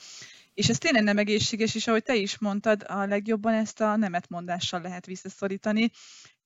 És 0.54 0.68
ez 0.68 0.78
tényleg 0.78 1.02
nem 1.02 1.18
egészséges, 1.18 1.74
és 1.74 1.86
ahogy 1.86 2.02
te 2.02 2.14
is 2.14 2.38
mondtad, 2.38 2.84
a 2.88 3.04
legjobban 3.04 3.54
ezt 3.54 3.80
a 3.80 3.96
nemetmondással 3.96 4.80
lehet 4.80 5.06
visszaszorítani, 5.06 5.90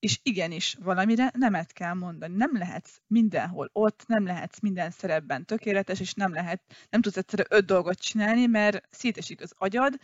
és 0.00 0.18
igenis, 0.22 0.76
valamire 0.80 1.30
nemet 1.34 1.72
kell 1.72 1.94
mondani. 1.94 2.36
Nem 2.36 2.56
lehetsz 2.56 3.00
mindenhol 3.06 3.70
ott, 3.72 4.04
nem 4.06 4.24
lehetsz 4.24 4.60
minden 4.60 4.90
szerepben 4.90 5.44
tökéletes, 5.44 6.00
és 6.00 6.14
nem 6.14 6.32
lehet, 6.32 6.62
nem 6.90 7.00
tudsz 7.00 7.16
egyszerre 7.16 7.44
öt 7.48 7.64
dolgot 7.64 7.98
csinálni, 7.98 8.46
mert 8.46 8.88
szétesik 8.90 9.40
az 9.40 9.52
agyad, 9.58 9.94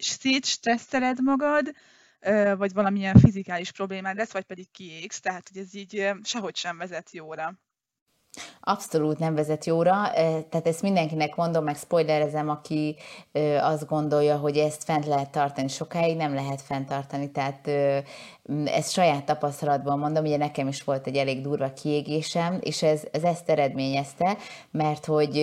szétstresszeled 0.00 1.22
magad, 1.22 1.74
vagy 2.56 2.72
valamilyen 2.72 3.18
fizikális 3.18 3.72
problémád 3.72 4.16
lesz, 4.16 4.32
vagy 4.32 4.44
pedig 4.44 4.70
kiégsz, 4.70 5.20
tehát 5.20 5.48
hogy 5.48 5.62
ez 5.62 5.74
így 5.74 6.10
sehogy 6.22 6.56
sem 6.56 6.76
vezet 6.76 7.10
jóra. 7.12 7.58
Abszolút 8.60 9.18
nem 9.18 9.34
vezet 9.34 9.64
jóra, 9.64 10.10
tehát 10.48 10.66
ezt 10.66 10.82
mindenkinek 10.82 11.36
mondom, 11.36 11.64
meg 11.64 11.76
spoilerezem, 11.76 12.48
aki 12.48 12.96
azt 13.60 13.86
gondolja, 13.86 14.36
hogy 14.36 14.56
ezt 14.56 14.84
fent 14.84 15.06
lehet 15.06 15.30
tartani 15.30 15.68
sokáig, 15.68 16.16
nem 16.16 16.34
lehet 16.34 16.62
fenntartani, 16.62 17.30
tehát 17.30 17.70
ezt 18.64 18.90
saját 18.90 19.24
tapasztalatban 19.24 19.98
mondom, 19.98 20.24
ugye 20.24 20.36
nekem 20.36 20.68
is 20.68 20.84
volt 20.84 21.06
egy 21.06 21.16
elég 21.16 21.40
durva 21.40 21.72
kiégésem, 21.72 22.58
és 22.60 22.82
ez, 22.82 23.02
ez 23.12 23.22
ezt 23.22 23.50
eredményezte, 23.50 24.36
mert 24.70 25.06
hogy, 25.06 25.36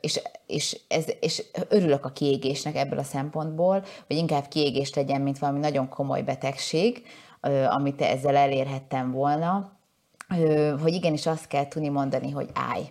és, 0.00 0.20
és, 0.46 0.80
ez, 0.88 1.04
és 1.20 1.44
örülök 1.68 2.04
a 2.04 2.12
kiégésnek 2.12 2.76
ebből 2.76 2.98
a 2.98 3.02
szempontból, 3.02 3.84
hogy 4.06 4.16
inkább 4.16 4.48
kiégés 4.48 4.94
legyen, 4.94 5.20
mint 5.20 5.38
valami 5.38 5.58
nagyon 5.58 5.88
komoly 5.88 6.22
betegség, 6.22 7.02
amit 7.68 8.00
ezzel 8.00 8.36
elérhettem 8.36 9.12
volna, 9.12 9.80
hogy 10.82 10.94
igenis 10.94 11.26
azt 11.26 11.46
kell 11.46 11.68
tudni 11.68 11.88
mondani, 11.88 12.30
hogy 12.30 12.48
állj. 12.54 12.82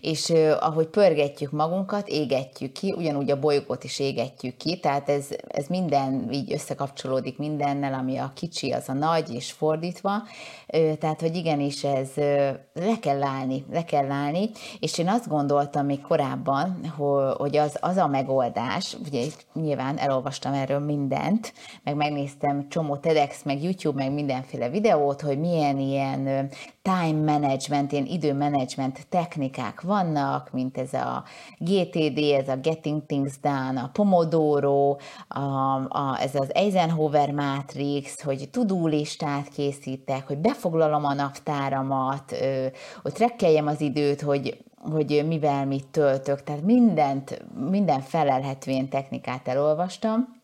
És 0.00 0.32
ahogy 0.60 0.86
pörgetjük 0.86 1.50
magunkat, 1.50 2.08
égetjük 2.08 2.72
ki, 2.72 2.94
ugyanúgy 2.96 3.30
a 3.30 3.38
bolygót 3.38 3.84
is 3.84 3.98
égetjük 3.98 4.56
ki, 4.56 4.80
tehát 4.80 5.08
ez, 5.08 5.26
ez 5.48 5.66
minden 5.66 6.28
így 6.32 6.52
összekapcsolódik 6.52 7.38
mindennel, 7.38 7.94
ami 7.94 8.16
a 8.16 8.32
kicsi, 8.34 8.70
az 8.70 8.88
a 8.88 8.92
nagy, 8.92 9.34
és 9.34 9.52
fordítva. 9.52 10.12
Tehát, 10.98 11.20
hogy 11.20 11.36
igenis 11.36 11.84
ez 11.84 12.08
le 12.74 12.98
kell 13.00 13.22
állni, 13.22 13.64
le 13.70 13.84
kell 13.84 14.10
állni, 14.10 14.50
és 14.80 14.98
én 14.98 15.08
azt 15.08 15.28
gondoltam 15.28 15.86
még 15.86 16.00
korábban, 16.00 16.94
hogy 17.36 17.56
az, 17.56 17.76
az 17.80 17.96
a 17.96 18.06
megoldás, 18.06 18.96
ugye 19.06 19.24
nyilván 19.54 19.98
elolvastam 19.98 20.52
erről 20.52 20.78
mindent, 20.78 21.52
meg 21.84 21.96
megnéztem 21.96 22.68
csomó 22.68 22.96
TEDx, 22.96 23.42
meg 23.42 23.62
YouTube, 23.62 24.02
meg 24.02 24.12
mindenféle 24.12 24.68
videót, 24.68 25.20
hogy 25.20 25.38
milyen 25.38 25.78
ilyen 25.78 26.50
time 26.82 27.32
management, 27.32 27.92
ilyen 27.92 28.06
időmanagement 28.06 29.06
technikák 29.08 29.61
vannak, 29.80 30.52
mint 30.52 30.78
ez 30.78 30.92
a 30.92 31.24
GTD, 31.58 32.18
ez 32.18 32.48
a 32.48 32.56
Getting 32.56 33.06
Things 33.06 33.40
Done, 33.40 33.80
a 33.80 33.90
Pomodoro, 33.92 34.96
a, 35.28 35.74
a, 35.88 36.16
ez 36.20 36.34
az 36.34 36.54
Eisenhower 36.54 37.30
Matrix, 37.32 38.22
hogy 38.22 38.48
tudó 38.50 38.86
listát 38.86 39.48
készítek, 39.48 40.26
hogy 40.26 40.38
befoglalom 40.38 41.04
a 41.04 41.14
naptáramat, 41.14 42.36
hogy 43.02 43.12
trekkeljem 43.12 43.66
az 43.66 43.80
időt, 43.80 44.20
hogy 44.20 44.64
hogy 44.90 45.24
mivel 45.26 45.66
mit 45.66 45.86
töltök, 45.86 46.42
tehát 46.42 46.62
mindent, 46.62 47.44
minden 47.70 48.00
felelhetően 48.00 48.88
technikát 48.88 49.48
elolvastam, 49.48 50.40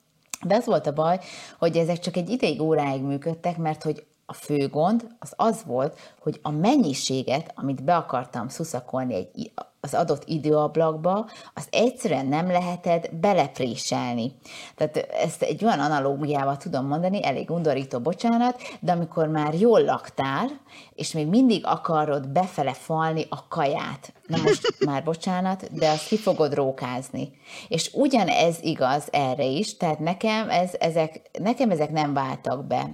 de 0.46 0.54
az 0.54 0.64
volt 0.64 0.86
a 0.86 0.92
baj, 0.92 1.18
hogy 1.58 1.76
ezek 1.76 1.98
csak 1.98 2.16
egy 2.16 2.28
ideig, 2.30 2.60
óráig 2.60 3.02
működtek, 3.02 3.56
mert 3.56 3.82
hogy 3.82 4.06
a 4.30 4.32
fő 4.32 4.68
gond 4.68 5.08
az 5.18 5.32
az 5.36 5.64
volt, 5.64 5.98
hogy 6.20 6.38
a 6.42 6.50
mennyiséget, 6.50 7.52
amit 7.54 7.84
be 7.84 7.96
akartam 7.96 8.48
szuszakolni 8.48 9.14
egy, 9.14 9.52
az 9.80 9.94
adott 9.94 10.22
időablakba, 10.26 11.26
az 11.54 11.66
egyszerűen 11.70 12.26
nem 12.26 12.50
lehetett 12.50 13.14
belepréselni. 13.14 14.32
Tehát 14.74 14.96
ezt 14.96 15.42
egy 15.42 15.64
olyan 15.64 15.80
analógiával 15.80 16.56
tudom 16.56 16.86
mondani, 16.86 17.24
elég 17.24 17.50
undorító, 17.50 17.98
bocsánat, 18.00 18.60
de 18.80 18.92
amikor 18.92 19.26
már 19.26 19.54
jól 19.54 19.82
laktál, 19.82 20.46
és 20.94 21.12
még 21.12 21.26
mindig 21.26 21.66
akarod 21.66 22.28
befele 22.28 22.72
falni 22.72 23.26
a 23.28 23.48
kaját, 23.48 24.12
na 24.26 24.36
most 24.42 24.74
már 24.88 25.04
bocsánat, 25.04 25.72
de 25.72 25.88
azt 25.88 26.06
ki 26.06 26.16
fogod 26.16 26.54
rókázni. 26.54 27.30
És 27.68 27.90
ugyanez 27.94 28.58
igaz 28.60 29.08
erre 29.10 29.44
is, 29.44 29.76
tehát 29.76 29.98
nekem, 29.98 30.50
ez, 30.50 30.70
ezek, 30.78 31.30
nekem 31.38 31.70
ezek 31.70 31.90
nem 31.90 32.14
váltak 32.14 32.66
be, 32.66 32.90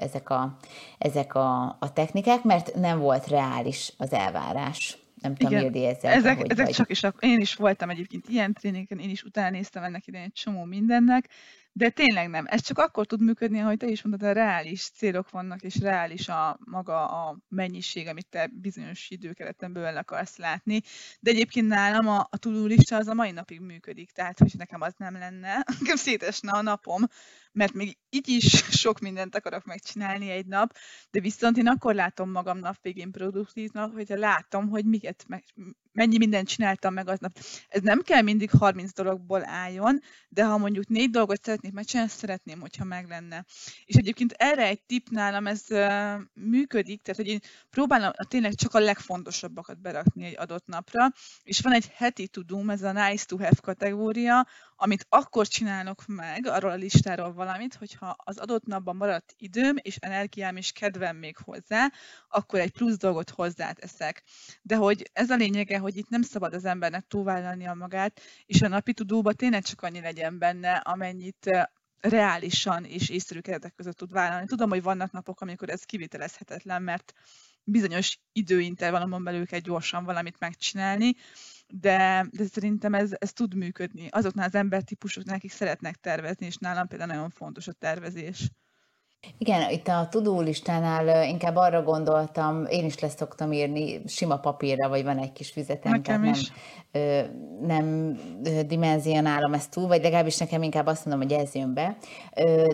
ezek 0.00 0.30
a, 0.30 0.56
ezek 0.98 1.34
a, 1.34 1.76
a 1.80 1.92
technikák, 1.92 2.42
mert 2.42 2.74
nem 2.74 2.98
volt 2.98 3.28
reális 3.28 3.92
az 3.98 4.12
elvárás. 4.12 5.05
Nem 5.26 5.34
tudom, 5.34 5.52
Igen, 5.52 5.64
Ildi 5.64 5.84
ezzel. 5.84 6.12
Ezek, 6.12 6.50
ezek 6.50 6.64
vagy. 6.64 6.74
csak 6.74 6.90
is, 6.90 7.02
én 7.18 7.40
is 7.40 7.54
voltam 7.54 7.90
egyébként 7.90 8.28
ilyen 8.28 8.52
tréningen, 8.52 8.98
én 8.98 9.10
is 9.10 9.22
utána 9.22 9.50
néztem 9.50 9.82
ennek 9.82 10.06
idején 10.06 10.26
egy 10.26 10.32
csomó 10.32 10.64
mindennek, 10.64 11.28
de 11.72 11.90
tényleg 11.90 12.28
nem. 12.28 12.44
Ez 12.48 12.60
csak 12.60 12.78
akkor 12.78 13.06
tud 13.06 13.22
működni, 13.22 13.60
ahogy 13.60 13.76
te 13.76 13.86
is 13.86 14.02
mondtad, 14.02 14.28
a 14.28 14.32
reális 14.32 14.90
célok 14.90 15.30
vannak, 15.30 15.62
és 15.62 15.76
reális 15.80 16.28
a 16.28 16.58
maga 16.64 17.06
a 17.06 17.38
mennyiség, 17.48 18.06
amit 18.06 18.26
te 18.28 18.50
bizonyos 18.52 19.10
időkereten 19.10 19.72
belül 19.72 19.96
akarsz 19.96 20.36
látni. 20.36 20.80
De 21.20 21.30
egyébként 21.30 21.68
nálam 21.68 22.08
a, 22.08 22.26
a 22.30 22.36
tudulista 22.36 22.96
az 22.96 23.08
a 23.08 23.14
mai 23.14 23.30
napig 23.30 23.60
működik, 23.60 24.10
tehát 24.10 24.38
hogy 24.38 24.52
nekem 24.58 24.80
az 24.80 24.94
nem 24.96 25.14
lenne, 25.18 25.64
nekem 25.80 25.96
szétesne 25.96 26.52
a 26.52 26.62
napom, 26.62 27.02
mert 27.56 27.72
még 27.72 27.96
így 28.10 28.28
is 28.28 28.44
sok 28.82 28.98
mindent 28.98 29.34
akarok 29.34 29.64
megcsinálni 29.64 30.30
egy 30.30 30.46
nap, 30.46 30.76
de 31.10 31.20
viszont 31.20 31.56
én 31.56 31.66
akkor 31.66 31.94
látom 31.94 32.30
magam 32.30 32.58
nap 32.58 32.76
végén 32.82 33.10
produktívnak, 33.10 33.92
hogyha 33.92 34.16
látom, 34.16 34.68
hogy 34.68 34.84
miket, 34.84 35.24
meg, 35.28 35.44
mennyi 35.92 36.16
mindent 36.16 36.48
csináltam 36.48 36.94
meg 36.94 37.08
aznap. 37.08 37.38
Ez 37.68 37.82
nem 37.82 38.02
kell 38.02 38.22
mindig 38.22 38.50
30 38.50 38.92
dologból 38.92 39.48
álljon, 39.48 40.00
de 40.28 40.44
ha 40.44 40.58
mondjuk 40.58 40.86
négy 40.86 41.10
dolgot 41.10 41.44
szeretnék 41.44 41.72
megcsinálni, 41.72 42.10
szeretném, 42.10 42.60
hogyha 42.60 42.84
meg 42.84 43.08
lenne. 43.08 43.44
És 43.84 43.94
egyébként 43.94 44.32
erre 44.32 44.66
egy 44.66 44.82
tip 44.82 45.08
nálam 45.08 45.46
ez 45.46 45.64
működik, 46.34 47.02
tehát 47.02 47.20
hogy 47.20 47.30
én 47.30 47.40
próbálom 47.70 48.10
tényleg 48.28 48.54
csak 48.54 48.74
a 48.74 48.78
legfontosabbakat 48.78 49.80
berakni 49.80 50.24
egy 50.24 50.38
adott 50.38 50.66
napra, 50.66 51.12
és 51.42 51.60
van 51.60 51.72
egy 51.72 51.90
heti 51.94 52.28
tudum, 52.28 52.70
ez 52.70 52.82
a 52.82 52.92
nice 52.92 53.24
to 53.24 53.36
have 53.36 53.56
kategória, 53.62 54.46
amit 54.76 55.06
akkor 55.08 55.46
csinálok 55.46 56.06
meg 56.06 56.46
arról 56.46 56.70
a 56.70 56.74
listáról 56.74 57.32
valamit, 57.32 57.74
hogyha 57.74 58.16
az 58.24 58.38
adott 58.38 58.66
napban 58.66 58.96
maradt 58.96 59.34
időm 59.38 59.76
és 59.82 59.96
energiám 59.96 60.56
és 60.56 60.72
kedvem 60.72 61.16
még 61.16 61.36
hozzá, 61.36 61.92
akkor 62.28 62.60
egy 62.60 62.72
plusz 62.72 62.96
dolgot 62.96 63.30
hozzáteszek. 63.30 64.22
De 64.62 64.76
hogy 64.76 65.10
ez 65.12 65.30
a 65.30 65.36
lényege, 65.36 65.78
hogy 65.78 65.96
itt 65.96 66.08
nem 66.08 66.22
szabad 66.22 66.54
az 66.54 66.64
embernek 66.64 67.06
túlvállalni 67.06 67.66
a 67.66 67.74
magát, 67.74 68.20
és 68.46 68.62
a 68.62 68.68
napi 68.68 68.92
tudóba 68.92 69.32
tényleg 69.32 69.62
csak 69.62 69.82
annyi 69.82 70.00
legyen 70.00 70.38
benne, 70.38 70.72
amennyit 70.72 71.50
reálisan 72.00 72.84
és 72.84 73.08
észszerű 73.08 73.40
keretek 73.40 73.74
között 73.74 73.96
tud 73.96 74.12
vállalni. 74.12 74.46
Tudom, 74.46 74.68
hogy 74.68 74.82
vannak 74.82 75.12
napok, 75.12 75.40
amikor 75.40 75.70
ez 75.70 75.82
kivitelezhetetlen, 75.82 76.82
mert 76.82 77.12
bizonyos 77.66 78.18
időintervallumon 78.32 79.24
belül 79.24 79.46
kell 79.46 79.60
gyorsan 79.60 80.04
valamit 80.04 80.38
megcsinálni, 80.38 81.14
de, 81.68 82.26
de 82.30 82.44
szerintem 82.44 82.94
ez, 82.94 83.10
ez 83.18 83.32
tud 83.32 83.54
működni. 83.54 84.08
Azoknál 84.10 84.46
az 84.46 84.54
embertípusoknál, 84.54 85.36
akik 85.36 85.50
szeretnek 85.50 85.94
tervezni, 85.94 86.46
és 86.46 86.56
nálam 86.56 86.86
például 86.86 87.10
nagyon 87.12 87.30
fontos 87.30 87.68
a 87.68 87.72
tervezés. 87.72 88.50
Igen, 89.38 89.70
itt 89.70 89.88
a 89.88 90.08
tudólistánál 90.10 91.28
inkább 91.28 91.56
arra 91.56 91.82
gondoltam, 91.82 92.64
én 92.64 92.84
is 92.84 92.98
lesz 92.98 93.16
szoktam 93.16 93.52
írni 93.52 94.02
sima 94.06 94.38
papírra, 94.38 94.88
vagy 94.88 95.04
van 95.04 95.18
egy 95.18 95.32
kis 95.32 95.50
füzetem, 95.50 95.92
nekem 95.92 96.22
tehát 96.22 96.44
nem, 97.60 98.18
nem 98.46 98.66
dimenzionálom 98.66 99.54
ezt 99.54 99.70
túl, 99.70 99.86
vagy 99.86 100.02
legalábbis 100.02 100.36
nekem 100.36 100.62
inkább 100.62 100.86
azt 100.86 101.04
mondom, 101.04 101.28
hogy 101.28 101.38
ez 101.38 101.54
jön 101.54 101.74
be, 101.74 101.96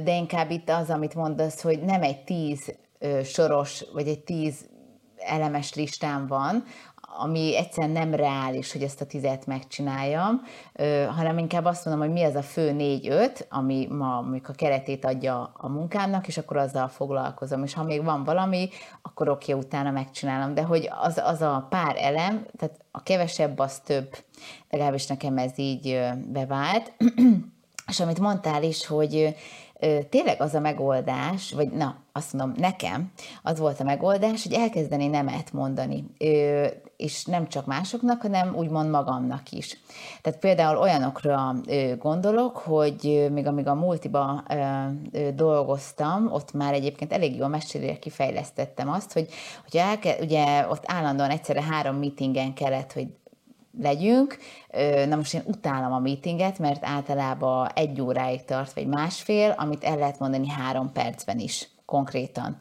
de 0.02 0.14
inkább 0.16 0.50
itt 0.50 0.68
az, 0.68 0.90
amit 0.90 1.14
mondasz, 1.14 1.62
hogy 1.62 1.82
nem 1.82 2.02
egy 2.02 2.24
tíz 2.24 2.74
soros, 3.24 3.84
vagy 3.92 4.08
egy 4.08 4.20
tíz 4.20 4.70
elemes 5.26 5.74
listám 5.74 6.26
van, 6.26 6.64
ami 7.18 7.56
egyszerűen 7.56 7.92
nem 7.92 8.14
reális, 8.14 8.72
hogy 8.72 8.82
ezt 8.82 9.00
a 9.00 9.06
tizet 9.06 9.46
megcsináljam, 9.46 10.42
hanem 11.16 11.38
inkább 11.38 11.64
azt 11.64 11.84
mondom, 11.84 12.04
hogy 12.04 12.12
mi 12.12 12.22
az 12.22 12.34
a 12.34 12.42
fő 12.42 12.72
négy-öt, 12.72 13.46
ami 13.50 13.86
ma 13.90 14.20
mondjuk 14.20 14.48
a 14.48 14.52
keretét 14.52 15.04
adja 15.04 15.52
a 15.54 15.68
munkámnak, 15.68 16.26
és 16.26 16.38
akkor 16.38 16.56
azzal 16.56 16.88
foglalkozom. 16.88 17.62
És 17.62 17.74
ha 17.74 17.82
még 17.82 18.04
van 18.04 18.24
valami, 18.24 18.68
akkor 19.02 19.28
oké, 19.28 19.52
okay, 19.52 19.64
utána 19.64 19.90
megcsinálom. 19.90 20.54
De 20.54 20.62
hogy 20.62 20.90
az, 21.02 21.20
az 21.24 21.42
a 21.42 21.66
pár 21.70 21.96
elem, 21.98 22.46
tehát 22.58 22.80
a 22.90 23.02
kevesebb 23.02 23.58
az 23.58 23.78
több, 23.78 24.16
legalábbis 24.70 25.06
nekem 25.06 25.38
ez 25.38 25.58
így 25.58 26.00
bevált. 26.32 26.92
és 27.90 28.00
amit 28.00 28.20
mondtál 28.20 28.62
is, 28.62 28.86
hogy 28.86 29.36
tényleg 30.08 30.40
az 30.40 30.54
a 30.54 30.60
megoldás, 30.60 31.52
vagy 31.52 31.70
na, 31.70 31.96
azt 32.12 32.32
mondom, 32.32 32.54
nekem 32.58 33.12
az 33.42 33.58
volt 33.58 33.80
a 33.80 33.84
megoldás, 33.84 34.42
hogy 34.42 34.52
elkezdeni 34.52 35.06
nemet 35.06 35.52
mondani, 35.52 36.04
és 36.96 37.24
nem 37.24 37.48
csak 37.48 37.66
másoknak, 37.66 38.22
hanem 38.22 38.54
úgymond 38.56 38.90
magamnak 38.90 39.50
is. 39.50 39.78
Tehát 40.22 40.38
például 40.38 40.78
olyanokra 40.78 41.54
gondolok, 41.98 42.56
hogy 42.56 43.28
még 43.32 43.46
amíg 43.46 43.66
a 43.66 43.74
multiba 43.74 44.44
dolgoztam, 45.34 46.32
ott 46.32 46.52
már 46.52 46.74
egyébként 46.74 47.12
elég 47.12 47.36
jól 47.36 47.48
mesélére 47.48 47.98
kifejlesztettem 47.98 48.90
azt, 48.90 49.12
hogy, 49.12 49.28
hogy 49.62 49.80
elke, 49.80 50.16
ugye 50.20 50.66
ott 50.68 50.84
állandóan 50.86 51.30
egyszerre 51.30 51.62
három 51.62 51.96
meetingen 51.96 52.54
kellett, 52.54 52.92
hogy 52.92 53.08
legyünk. 53.80 54.38
Na 55.06 55.16
most 55.16 55.34
én 55.34 55.42
utálom 55.44 55.92
a 55.92 55.98
meetinget, 55.98 56.58
mert 56.58 56.84
általában 56.84 57.68
egy 57.74 58.00
óráig 58.00 58.44
tart, 58.44 58.72
vagy 58.72 58.86
másfél, 58.86 59.54
amit 59.56 59.84
el 59.84 59.96
lehet 59.96 60.18
mondani 60.18 60.48
három 60.48 60.92
percben 60.92 61.38
is, 61.38 61.68
konkrétan. 61.86 62.58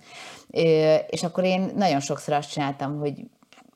És 1.07 1.23
akkor 1.23 1.43
én 1.43 1.71
nagyon 1.75 1.99
sokszor 1.99 2.33
azt 2.33 2.51
csináltam, 2.51 2.99
hogy 2.99 3.25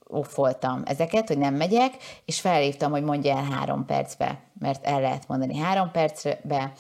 offoltam 0.08 0.82
ezeket, 0.86 1.28
hogy 1.28 1.38
nem 1.38 1.56
megyek, 1.56 1.94
és 2.26 2.40
felhívtam, 2.40 2.92
hogy 2.92 3.04
mondja 3.04 3.38
el 3.38 3.44
három 3.44 3.86
percbe, 3.86 4.40
mert 4.60 4.86
el 4.86 5.02
lehet 5.02 5.28
mondani 5.28 5.58
három 5.58 5.92
percbe, 5.92 6.74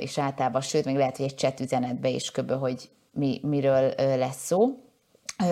és 0.00 0.18
általában, 0.18 0.60
sőt, 0.60 0.84
még 0.84 0.96
lehet, 0.96 1.16
hogy 1.16 1.26
egy 1.26 1.36
chat 1.36 1.60
üzenetbe 1.60 2.08
is 2.08 2.30
köbö, 2.30 2.54
hogy 2.54 2.90
mi, 3.12 3.40
miről 3.42 3.94
lesz 3.96 4.44
szó. 4.44 4.68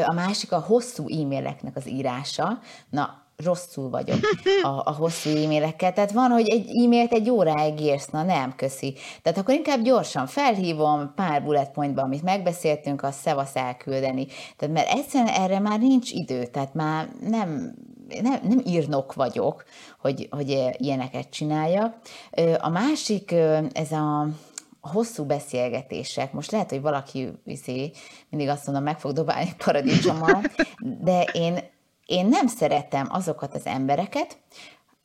A 0.07 0.13
másik 0.13 0.53
a 0.53 0.59
hosszú 0.59 1.09
e-maileknek 1.09 1.77
az 1.77 1.89
írása. 1.89 2.59
Na, 2.91 3.23
rosszul 3.37 3.91
vagyok 3.91 4.19
a, 4.63 4.69
a 4.69 4.95
hosszú 4.99 5.31
e-mailekkel. 5.31 5.93
Tehát 5.93 6.13
van, 6.13 6.31
hogy 6.31 6.49
egy 6.49 6.85
e-mailt 6.85 7.13
egy 7.13 7.31
óráig 7.31 7.81
írsz, 7.81 8.09
na 8.09 8.23
nem, 8.23 8.55
köszi. 8.57 8.95
Tehát 9.23 9.39
akkor 9.39 9.55
inkább 9.55 9.83
gyorsan 9.83 10.27
felhívom, 10.27 11.13
pár 11.15 11.43
bullet 11.43 11.71
pointba, 11.71 12.03
amit 12.03 12.23
megbeszéltünk, 12.23 13.03
azt 13.03 13.21
szevasz 13.21 13.57
elküldeni. 13.57 14.27
Tehát 14.57 14.75
mert 14.75 14.89
egyszerűen 14.89 15.35
erre 15.35 15.59
már 15.59 15.79
nincs 15.79 16.11
idő, 16.11 16.47
tehát 16.47 16.75
már 16.75 17.09
nem, 17.21 17.75
nem, 18.23 18.41
nem 18.43 18.61
írnok 18.67 19.15
vagyok, 19.15 19.65
hogy, 20.01 20.29
hogy 20.31 20.71
ilyeneket 20.77 21.31
csinálja. 21.31 21.99
A 22.61 22.69
másik, 22.69 23.35
ez 23.73 23.93
a 23.93 24.29
a 24.87 24.89
hosszú 24.89 25.25
beszélgetések, 25.25 26.33
most 26.33 26.51
lehet, 26.51 26.71
hogy 26.71 26.81
valaki 26.81 27.29
viszi, 27.45 27.93
mindig 28.29 28.49
azt 28.49 28.67
mondom, 28.67 28.85
meg 28.85 29.01
fog 29.01 29.13
dobálni 29.13 29.55
paradicsommal, 29.65 30.43
de 31.09 31.23
én 31.23 31.59
én 32.07 32.27
nem 32.27 32.47
szeretem 32.47 33.07
azokat 33.11 33.55
az 33.55 33.67
embereket, 33.67 34.39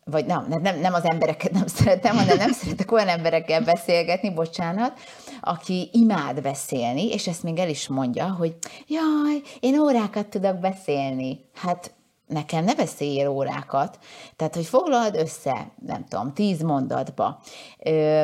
vagy 0.04 0.26
nem, 0.26 0.46
nem, 0.62 0.80
nem 0.80 0.94
az 0.94 1.10
embereket 1.10 1.52
nem 1.52 1.68
szeretem, 1.68 2.16
hanem 2.16 2.38
nem 2.38 2.52
szeretek 2.52 2.92
olyan 2.92 3.08
emberekkel 3.08 3.62
beszélgetni, 3.62 4.34
bocsánat, 4.34 5.00
aki 5.42 5.90
imád 5.94 6.42
beszélni, 6.42 7.10
és 7.10 7.28
ezt 7.28 7.44
még 7.44 7.58
el 7.58 7.70
is 7.70 7.88
mondja, 7.88 8.32
hogy 8.32 8.56
jaj, 8.88 9.42
én 9.60 9.80
órákat 9.80 10.28
tudok 10.28 10.60
beszélni. 10.60 11.40
Hát 11.54 11.94
nekem 12.28 12.64
ne 12.64 12.76
beszélj 12.76 13.28
órákat. 13.28 14.00
Tehát, 14.36 14.56
hogy 14.56 14.66
foglald 14.66 15.16
össze, 15.16 15.72
nem 15.86 16.06
tudom, 16.06 16.34
tíz 16.34 16.62
mondatba. 16.62 17.42
Ö, 17.80 18.24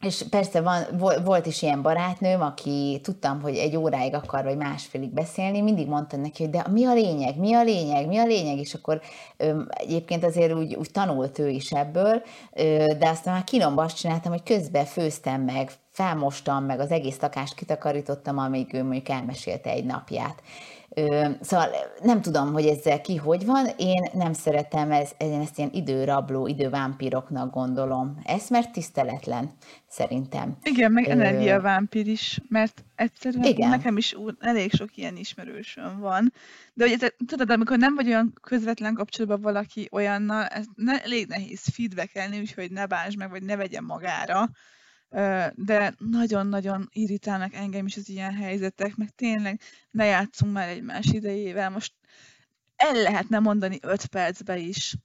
és 0.00 0.24
persze 0.30 0.60
van, 0.60 0.82
volt 1.24 1.46
is 1.46 1.62
ilyen 1.62 1.82
barátnőm, 1.82 2.40
aki 2.40 3.00
tudtam, 3.02 3.40
hogy 3.40 3.56
egy 3.56 3.76
óráig 3.76 4.14
akar, 4.14 4.44
vagy 4.44 4.56
másfélig 4.56 5.12
beszélni, 5.12 5.60
mindig 5.60 5.88
mondtam 5.88 6.20
neki, 6.20 6.42
hogy 6.42 6.52
de 6.52 6.64
mi 6.70 6.84
a 6.84 6.94
lényeg, 6.94 7.38
mi 7.38 7.54
a 7.54 7.62
lényeg, 7.62 8.06
mi 8.06 8.18
a 8.18 8.24
lényeg, 8.24 8.58
és 8.58 8.74
akkor 8.74 9.00
ö, 9.36 9.60
egyébként 9.68 10.24
azért 10.24 10.52
úgy, 10.52 10.74
úgy 10.74 10.90
tanult 10.90 11.38
ő 11.38 11.48
is 11.48 11.72
ebből, 11.72 12.22
ö, 12.52 12.84
de 12.98 13.08
aztán 13.08 13.34
már 13.34 13.44
kinomba 13.44 13.82
azt 13.82 13.96
csináltam, 13.96 14.32
hogy 14.32 14.42
közben 14.42 14.84
főztem 14.84 15.40
meg, 15.40 15.72
felmostam 15.90 16.64
meg, 16.64 16.80
az 16.80 16.90
egész 16.90 17.20
lakást 17.20 17.54
kitakarítottam, 17.54 18.38
amíg 18.38 18.74
ő 18.74 18.82
mondjuk 18.82 19.08
elmesélte 19.08 19.70
egy 19.70 19.84
napját. 19.84 20.42
Szóval 21.40 21.68
nem 22.02 22.20
tudom, 22.20 22.52
hogy 22.52 22.66
ezzel 22.66 23.00
ki 23.00 23.16
hogy 23.16 23.44
van, 23.44 23.66
én 23.76 24.08
nem 24.12 24.32
szeretem, 24.32 24.90
ez, 24.92 25.10
én 25.18 25.40
ezt 25.40 25.58
ilyen 25.58 25.70
időrabló, 25.72 26.46
idővámpíroknak 26.46 27.54
gondolom. 27.54 28.20
Ez 28.24 28.48
mert 28.48 28.72
tiszteletlen, 28.72 29.52
szerintem. 29.88 30.56
Igen, 30.62 30.92
meg 30.92 31.08
energiavámpír 31.08 32.06
is, 32.06 32.40
mert 32.48 32.84
egyszerűen 32.94 33.44
Igen. 33.44 33.68
nekem 33.68 33.96
is 33.96 34.16
elég 34.40 34.72
sok 34.72 34.96
ilyen 34.96 35.16
ismerősöm 35.16 36.00
van. 36.00 36.32
De 36.74 36.88
hogy 36.88 36.96
ez, 37.00 37.08
tudod, 37.26 37.50
amikor 37.50 37.78
nem 37.78 37.94
vagy 37.94 38.06
olyan 38.06 38.32
közvetlen 38.42 38.94
kapcsolatban 38.94 39.40
valaki 39.40 39.88
olyannal, 39.90 40.44
ez 40.44 40.64
ne, 40.74 41.02
elég 41.02 41.26
nehéz 41.26 41.62
feedbackelni, 41.74 42.38
úgyhogy 42.38 42.70
ne 42.70 42.86
bánts 42.86 43.16
meg, 43.16 43.30
vagy 43.30 43.42
ne 43.42 43.56
vegyen 43.56 43.84
magára 43.84 44.50
de 45.54 45.94
nagyon-nagyon 45.98 46.88
irritálnak 46.92 47.54
engem 47.54 47.86
is 47.86 47.96
az 47.96 48.08
ilyen 48.08 48.34
helyzetek, 48.34 48.96
meg 48.96 49.10
tényleg 49.10 49.60
ne 49.90 50.04
játszunk 50.04 50.52
már 50.52 50.68
egymás 50.68 51.06
idejével. 51.06 51.70
Most 51.70 51.92
el 52.76 52.94
lehetne 52.94 53.38
mondani 53.38 53.78
öt 53.82 54.06
percbe 54.06 54.58
is, 54.58 54.96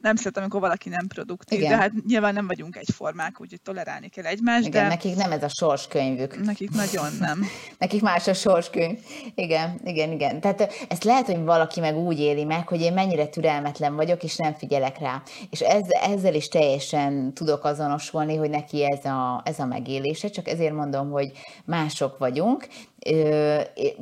nem 0.00 0.16
szeretem, 0.16 0.42
amikor 0.42 0.60
valaki 0.60 0.88
nem 0.88 1.06
produktív, 1.06 1.58
Igen. 1.58 1.70
de 1.70 1.76
hát 1.76 1.92
nyilván 2.06 2.34
nem 2.34 2.46
vagyunk 2.46 2.76
egyformák, 2.76 3.40
úgyhogy 3.40 3.60
tolerálni 3.60 4.08
kell 4.08 4.24
egymást. 4.24 4.66
Igen, 4.66 4.82
de... 4.82 4.88
nekik 4.88 5.16
nem 5.16 5.32
ez 5.32 5.42
a 5.42 5.48
sorskönyvük. 5.48 6.44
Nekik 6.44 6.70
nagyon 6.70 7.06
nem. 7.20 7.44
nekik 7.78 8.02
más 8.02 8.26
a 8.26 8.34
sorskönyv. 8.34 8.98
Igen, 9.34 9.80
igen, 9.84 10.12
igen. 10.12 10.40
Tehát 10.40 10.72
ezt 10.88 11.04
lehet, 11.04 11.26
hogy 11.26 11.42
valaki 11.42 11.80
meg 11.80 11.96
úgy 11.96 12.18
éli 12.18 12.44
meg, 12.44 12.68
hogy 12.68 12.80
én 12.80 12.92
mennyire 12.92 13.26
türelmetlen 13.26 13.94
vagyok, 13.94 14.22
és 14.22 14.36
nem 14.36 14.54
figyelek 14.54 14.98
rá. 14.98 15.22
És 15.50 15.60
ez, 15.60 15.84
ezzel 15.90 16.34
is 16.34 16.48
teljesen 16.48 17.34
tudok 17.34 17.64
azonosulni, 17.64 18.36
hogy 18.36 18.50
neki 18.50 18.84
ez 18.84 19.04
a, 19.04 19.42
ez 19.44 19.58
a 19.58 19.66
megélése, 19.66 20.28
csak 20.28 20.48
ezért 20.48 20.74
mondom, 20.74 21.10
hogy 21.10 21.32
mások 21.64 22.18
vagyunk, 22.18 22.66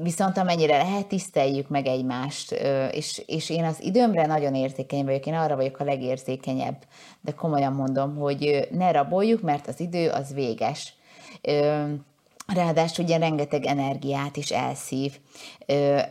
viszont 0.02 0.38
amennyire 0.38 0.76
lehet, 0.76 1.06
tiszteljük 1.06 1.68
meg 1.68 1.86
egymást, 1.86 2.52
és, 2.90 3.22
és 3.26 3.50
én 3.50 3.64
az 3.64 3.82
időmre 3.82 4.26
nagyon 4.26 4.54
érzékeny 4.54 5.04
vagyok, 5.04 5.26
én 5.26 5.34
arra 5.34 5.56
vagyok 5.56 5.80
a 5.80 5.84
legérzékenyebb, 5.84 6.76
de 7.20 7.32
komolyan 7.32 7.72
mondom, 7.72 8.16
hogy 8.16 8.68
ne 8.70 8.90
raboljuk, 8.90 9.42
mert 9.42 9.66
az 9.66 9.80
idő 9.80 10.08
az 10.08 10.34
véges. 10.34 10.94
Ráadásul 12.54 13.04
ugye 13.04 13.18
rengeteg 13.18 13.64
energiát 13.64 14.36
is 14.36 14.50
elszív. 14.50 15.18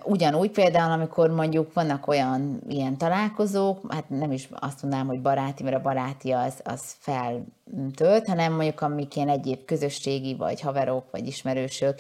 Ugyanúgy 0.04 0.52
például, 0.52 0.92
amikor 0.92 1.30
mondjuk 1.30 1.74
vannak 1.74 2.08
olyan 2.08 2.62
ilyen 2.70 2.98
találkozók, 2.98 3.94
hát 3.94 4.10
nem 4.10 4.32
is 4.32 4.50
azt 4.54 4.82
mondanám, 4.82 5.08
hogy 5.08 5.22
baráti, 5.22 5.64
mert 5.64 5.76
a 5.76 5.82
baráti 5.82 6.32
az, 6.32 6.54
az 6.64 6.96
feltölt, 7.72 8.28
hanem 8.28 8.54
mondjuk 8.54 8.82
amik 8.82 9.16
ilyen 9.16 9.30
egyéb 9.30 9.66
közösségi, 9.66 10.36
vagy 10.36 10.62
haverok, 10.62 11.12
vagy 11.12 11.28
ismerősök, 11.28 12.00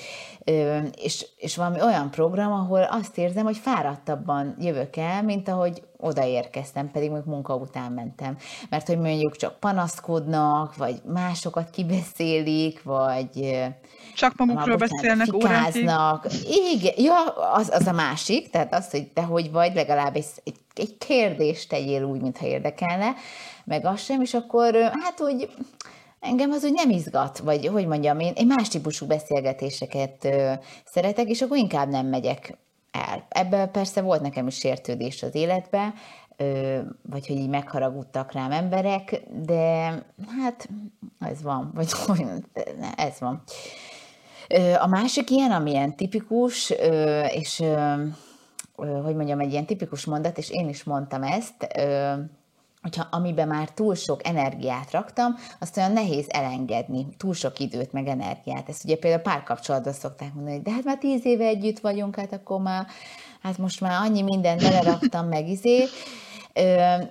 és, 0.95 1.25
és 1.37 1.55
valami 1.55 1.81
olyan 1.81 2.11
program, 2.11 2.51
ahol 2.51 2.83
azt 2.83 3.17
érzem, 3.17 3.45
hogy 3.45 3.57
fáradtabban 3.57 4.55
jövök 4.59 4.95
el, 4.95 5.23
mint 5.23 5.47
ahogy 5.47 5.83
odaérkeztem, 5.97 6.91
pedig 6.91 7.11
még 7.11 7.21
munka 7.25 7.55
után 7.55 7.91
mentem. 7.91 8.37
Mert 8.69 8.87
hogy 8.87 8.99
mondjuk 8.99 9.35
csak 9.35 9.59
panaszkodnak, 9.59 10.75
vagy 10.75 11.01
másokat 11.13 11.69
kibeszélik, 11.69 12.83
vagy 12.83 13.59
csak 14.15 14.35
magukról 14.37 14.75
beszélnek 14.75 15.27
fikáznak. 15.27 16.27
Igen, 16.73 16.93
ja, 16.97 17.23
az, 17.53 17.69
az 17.69 17.87
a 17.87 17.91
másik, 17.91 18.49
tehát 18.49 18.73
az, 18.73 18.91
hogy 18.91 19.07
te 19.07 19.21
hogy 19.21 19.51
vagy, 19.51 19.73
legalább 19.73 20.15
egy, 20.15 20.25
egy, 20.43 20.55
egy 20.79 20.97
kérdést 20.97 21.69
tegyél 21.69 22.03
úgy, 22.03 22.21
mintha 22.21 22.45
érdekelne, 22.45 23.13
meg 23.63 23.85
az 23.85 24.01
sem, 24.01 24.21
és 24.21 24.33
akkor 24.33 24.75
hát 24.75 25.21
úgy 25.21 25.49
engem 26.25 26.51
az 26.51 26.63
úgy 26.63 26.73
nem 26.73 26.89
izgat, 26.89 27.37
vagy 27.37 27.67
hogy 27.67 27.87
mondjam, 27.87 28.19
én, 28.19 28.33
én 28.35 28.47
más 28.47 28.67
típusú 28.67 29.05
beszélgetéseket 29.05 30.25
ö, 30.25 30.51
szeretek, 30.85 31.29
és 31.29 31.41
akkor 31.41 31.57
inkább 31.57 31.89
nem 31.89 32.07
megyek 32.07 32.57
el. 32.91 33.25
Ebben 33.29 33.71
persze 33.71 34.01
volt 34.01 34.21
nekem 34.21 34.47
is 34.47 34.55
sértődés 34.55 35.23
az 35.23 35.35
életbe, 35.35 35.93
ö, 36.37 36.79
vagy 37.09 37.27
hogy 37.27 37.37
így 37.37 37.49
megharagudtak 37.49 38.31
rám 38.31 38.51
emberek, 38.51 39.21
de 39.45 39.93
hát 40.39 40.69
ez 41.19 41.41
van, 41.41 41.71
vagy 41.73 41.91
ez 42.95 43.19
van. 43.19 43.43
A 44.79 44.87
másik 44.87 45.29
ilyen, 45.29 45.51
ami 45.51 45.71
ilyen 45.71 45.95
tipikus, 45.95 46.73
és 47.29 47.63
hogy 48.75 49.15
mondjam, 49.15 49.39
egy 49.39 49.51
ilyen 49.51 49.65
tipikus 49.65 50.05
mondat, 50.05 50.37
és 50.37 50.49
én 50.49 50.69
is 50.69 50.83
mondtam 50.83 51.23
ezt, 51.23 51.67
hogyha 52.81 53.07
amiben 53.11 53.47
már 53.47 53.69
túl 53.69 53.95
sok 53.95 54.27
energiát 54.27 54.91
raktam, 54.91 55.35
azt 55.59 55.77
olyan 55.77 55.91
nehéz 55.91 56.25
elengedni, 56.29 57.07
túl 57.17 57.33
sok 57.33 57.59
időt, 57.59 57.91
meg 57.91 58.07
energiát. 58.07 58.69
Ezt 58.69 58.83
ugye 58.83 58.97
például 58.97 59.21
párkapcsolatban 59.21 59.93
szokták 59.93 60.33
mondani, 60.33 60.61
de 60.61 60.71
hát 60.71 60.83
már 60.83 60.97
tíz 60.97 61.25
éve 61.25 61.45
együtt 61.45 61.79
vagyunk, 61.79 62.15
hát 62.15 62.33
akkor 62.33 62.61
már, 62.61 62.85
hát 63.41 63.57
most 63.57 63.81
már 63.81 64.01
annyi 64.01 64.21
mindent 64.21 64.61
beleraktam, 64.61 65.27
meg 65.27 65.49
izé, 65.49 65.83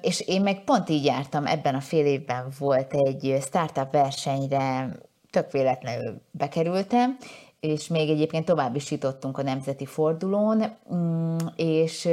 és 0.00 0.20
én 0.20 0.42
meg 0.42 0.64
pont 0.64 0.88
így 0.88 1.04
jártam, 1.04 1.46
ebben 1.46 1.74
a 1.74 1.80
fél 1.80 2.06
évben 2.06 2.52
volt 2.58 2.92
egy 2.92 3.38
startup 3.40 3.92
versenyre, 3.92 4.88
tök 5.30 5.50
véletlenül 5.50 6.20
bekerültem, 6.30 7.16
és 7.64 7.88
még 7.88 8.10
egyébként 8.10 8.44
tovább 8.44 8.76
is 8.76 8.90
jutottunk 8.90 9.38
a 9.38 9.42
nemzeti 9.42 9.86
fordulón, 9.86 10.76
mm, 10.94 11.36
és, 11.56 12.08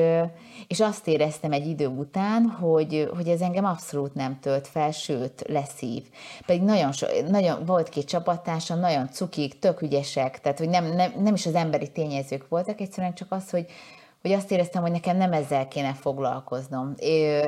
és 0.67 0.79
azt 0.79 1.07
éreztem 1.07 1.51
egy 1.51 1.67
idő 1.67 1.87
után, 1.87 2.45
hogy, 2.49 3.09
hogy 3.15 3.27
ez 3.27 3.41
engem 3.41 3.65
abszolút 3.65 4.13
nem 4.13 4.39
tölt 4.39 4.67
fel, 4.67 4.91
sőt, 4.91 5.43
leszív. 5.47 6.03
Pedig 6.45 6.61
nagyon, 6.61 6.91
so, 6.91 7.07
nagyon 7.29 7.65
volt 7.65 7.89
két 7.89 8.05
csapattársam, 8.05 8.79
nagyon 8.79 9.09
cukik, 9.09 9.59
tök 9.59 9.81
ügyesek, 9.81 10.41
tehát 10.41 10.57
hogy 10.57 10.69
nem, 10.69 10.85
nem, 10.85 11.13
nem 11.19 11.33
is 11.33 11.45
az 11.45 11.55
emberi 11.55 11.91
tényezők 11.91 12.47
voltak, 12.49 12.81
egyszerűen 12.81 13.13
csak 13.13 13.31
az, 13.31 13.49
hogy, 13.49 13.65
hogy 14.21 14.31
azt 14.31 14.51
éreztem, 14.51 14.81
hogy 14.81 14.91
nekem 14.91 15.17
nem 15.17 15.33
ezzel 15.33 15.67
kéne 15.67 15.93
foglalkoznom. 15.93 16.93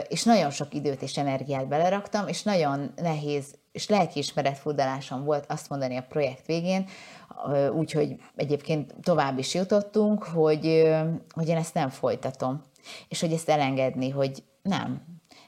És 0.08 0.24
nagyon 0.24 0.50
sok 0.50 0.74
időt 0.74 1.02
és 1.02 1.18
energiát 1.18 1.68
beleraktam, 1.68 2.28
és 2.28 2.44
nagyon 2.44 2.94
nehéz 2.96 3.46
és 3.74 3.90
lelkiismeret 3.90 4.58
furdalásom 4.58 5.24
volt 5.24 5.46
azt 5.48 5.70
mondani 5.70 5.98
a 5.98 6.06
projekt 6.10 6.46
végén, 6.46 6.88
úgyhogy 7.74 8.16
egyébként 8.36 8.96
tovább 9.02 9.38
is 9.38 9.54
jutottunk, 9.54 10.24
hogy, 10.24 10.94
hogy 11.30 11.48
én 11.48 11.58
ezt 11.58 11.74
nem 11.74 11.90
folytatom, 11.90 12.62
és 13.08 13.20
hogy 13.20 13.32
ezt 13.32 13.50
elengedni, 13.50 14.10
hogy 14.10 14.44
nem. 14.62 15.02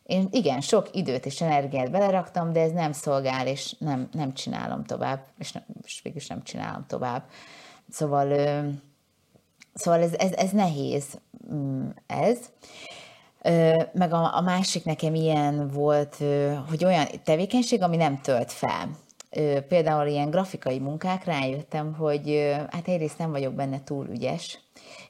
Én 0.04 0.28
igen, 0.32 0.62
sok 0.62 0.90
időt 0.92 1.26
és 1.26 1.42
energiát 1.42 1.92
beleraktam, 1.92 2.54
de 2.54 2.62
ez 2.62 2.72
nem 2.72 2.92
szolgál, 2.92 3.48
és 3.48 3.76
nem, 3.80 4.10
nem 4.12 4.34
csinálom 4.34 4.84
tovább, 4.84 5.26
és, 5.38 5.52
nem, 5.52 5.64
és 5.84 6.00
végülis 6.04 6.28
nem 6.28 6.44
csinálom 6.44 6.86
tovább. 6.88 7.24
Szóval, 7.90 8.28
szóval 9.74 10.02
ez, 10.02 10.14
ez, 10.14 10.32
ez 10.32 10.52
nehéz, 10.52 11.20
mm, 11.54 11.88
ez. 12.08 12.40
Meg 13.94 14.14
a, 14.14 14.36
a 14.38 14.42
másik 14.42 14.84
nekem 14.84 15.16
ilyen 15.16 15.68
volt, 15.68 16.16
hogy 16.70 16.86
olyan 16.86 17.06
tevékenység, 17.24 17.82
ami 17.82 17.96
nem 17.96 18.22
tölt 18.22 18.52
fel 18.52 18.90
például 19.68 20.08
ilyen 20.08 20.30
grafikai 20.30 20.80
munkák 20.80 21.24
rájöttem, 21.26 21.94
hogy 21.94 22.54
hát 22.72 22.88
egyrészt 22.88 23.18
nem 23.18 23.32
vagyok 23.32 23.54
benne 23.54 23.84
túl 23.84 24.08
ügyes, 24.08 24.60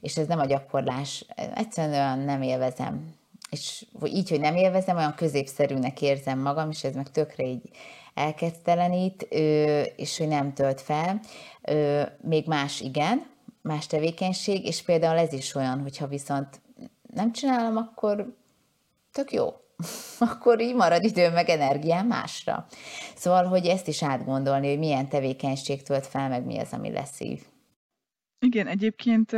és 0.02 0.18
ez 0.18 0.28
nem 0.28 0.40
a 0.40 0.46
gyakorlás, 0.46 1.26
egyszerűen 1.56 2.20
nem 2.20 2.42
élvezem. 2.42 3.14
És 3.50 3.86
így, 4.06 4.30
hogy 4.30 4.40
nem 4.40 4.56
élvezem, 4.56 4.98
olyan 4.98 5.16
középszerűnek 5.16 6.02
érzem 6.02 6.40
magam, 6.40 6.70
és 6.70 6.84
ez 6.84 6.96
meg 6.96 7.12
tökre 7.12 7.46
így 7.46 7.70
elkezdtelenít, 8.14 9.22
és 9.96 10.18
hogy 10.18 10.28
nem 10.28 10.54
tölt 10.54 10.82
fel. 10.82 11.20
Még 12.22 12.48
más 12.48 12.82
igen, 12.82 13.26
más 13.62 13.88
tevékenység, 13.88 14.66
és 14.66 14.82
például 14.82 15.18
ez 15.18 15.34
is 15.34 15.56
olyan, 15.56 15.82
hogyha 15.82 16.08
viszont 16.08 16.62
nem 17.14 17.32
csinálom, 17.32 17.78
akkor 17.78 18.36
tök 19.12 19.32
jó. 19.32 19.54
akkor 20.20 20.62
így 20.62 20.76
marad 20.76 21.04
idő 21.04 21.32
meg 21.32 21.50
energiám 21.50 22.08
másra. 22.08 22.68
Szóval, 23.16 23.46
hogy 23.46 23.66
ezt 23.66 23.88
is 23.88 24.04
átgondolni, 24.04 24.70
hogy 24.70 24.80
milyen 24.80 25.10
tevékenység 25.10 25.84
tölt 25.84 26.08
fel, 26.08 26.30
meg 26.30 26.46
mi 26.46 26.60
az, 26.60 26.74
ami 26.74 26.92
leszív. 26.92 27.42
Igen, 28.40 28.68
egyébként 28.68 29.32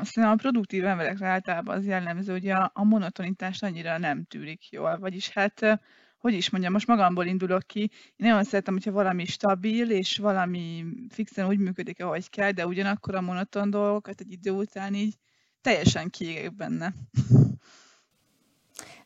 aztán 0.00 0.30
a 0.30 0.34
produktív 0.34 0.84
emberekre 0.84 1.26
általában 1.26 1.76
az 1.76 1.86
jellemző, 1.86 2.32
hogy 2.32 2.48
a, 2.48 2.70
a 2.74 2.84
monotonitást 2.84 3.62
annyira 3.62 3.98
nem 3.98 4.24
tűrik 4.24 4.68
jól, 4.70 4.98
vagyis 4.98 5.30
hát 5.30 5.80
hogy 6.22 6.34
is 6.34 6.50
mondjam, 6.50 6.72
most 6.72 6.86
magamból 6.86 7.26
indulok 7.26 7.66
ki, 7.66 7.80
én 7.80 7.90
nagyon 8.16 8.44
szeretem, 8.44 8.74
hogyha 8.74 8.92
valami 8.92 9.24
stabil, 9.24 9.90
és 9.90 10.18
valami 10.18 10.84
fixen 11.08 11.46
úgy 11.46 11.58
működik, 11.58 12.02
ahogy 12.02 12.30
kell, 12.30 12.50
de 12.50 12.66
ugyanakkor 12.66 13.14
a 13.14 13.20
monoton 13.20 13.70
dolgokat 13.70 14.20
egy 14.20 14.32
idő 14.32 14.50
után 14.50 14.94
így 14.94 15.14
teljesen 15.60 16.10
kiégek 16.10 16.54
benne. 16.54 16.92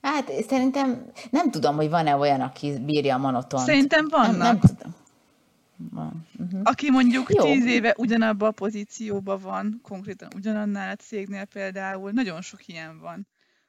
Hát 0.07 0.33
szerintem 0.49 1.11
nem 1.31 1.51
tudom, 1.51 1.77
hogy 1.77 1.91
van-e 1.91 2.17
olyan, 2.17 2.41
aki 2.41 2.79
bírja 2.85 3.15
a 3.15 3.19
monotont. 3.19 3.65
Szerintem 3.65 4.07
vannak. 4.11 4.31
Nem, 4.31 4.39
nem 4.39 4.61
tudom. 4.61 4.95
Van. 5.91 6.27
Uh-huh. 6.39 6.61
Aki 6.65 6.91
mondjuk 6.91 7.35
Jó. 7.35 7.45
tíz 7.45 7.65
éve 7.65 7.95
ugyanabban 7.99 8.49
a 8.49 8.53
pozícióban 8.53 9.39
van, 9.43 9.81
konkrétan 9.83 10.29
ugyanannál 10.37 10.91
a 10.91 11.03
cégnél 11.03 11.45
például, 11.45 12.11
nagyon 12.11 12.43
sok 12.43 12.67
ilyen 12.67 13.01
van. 13.01 13.27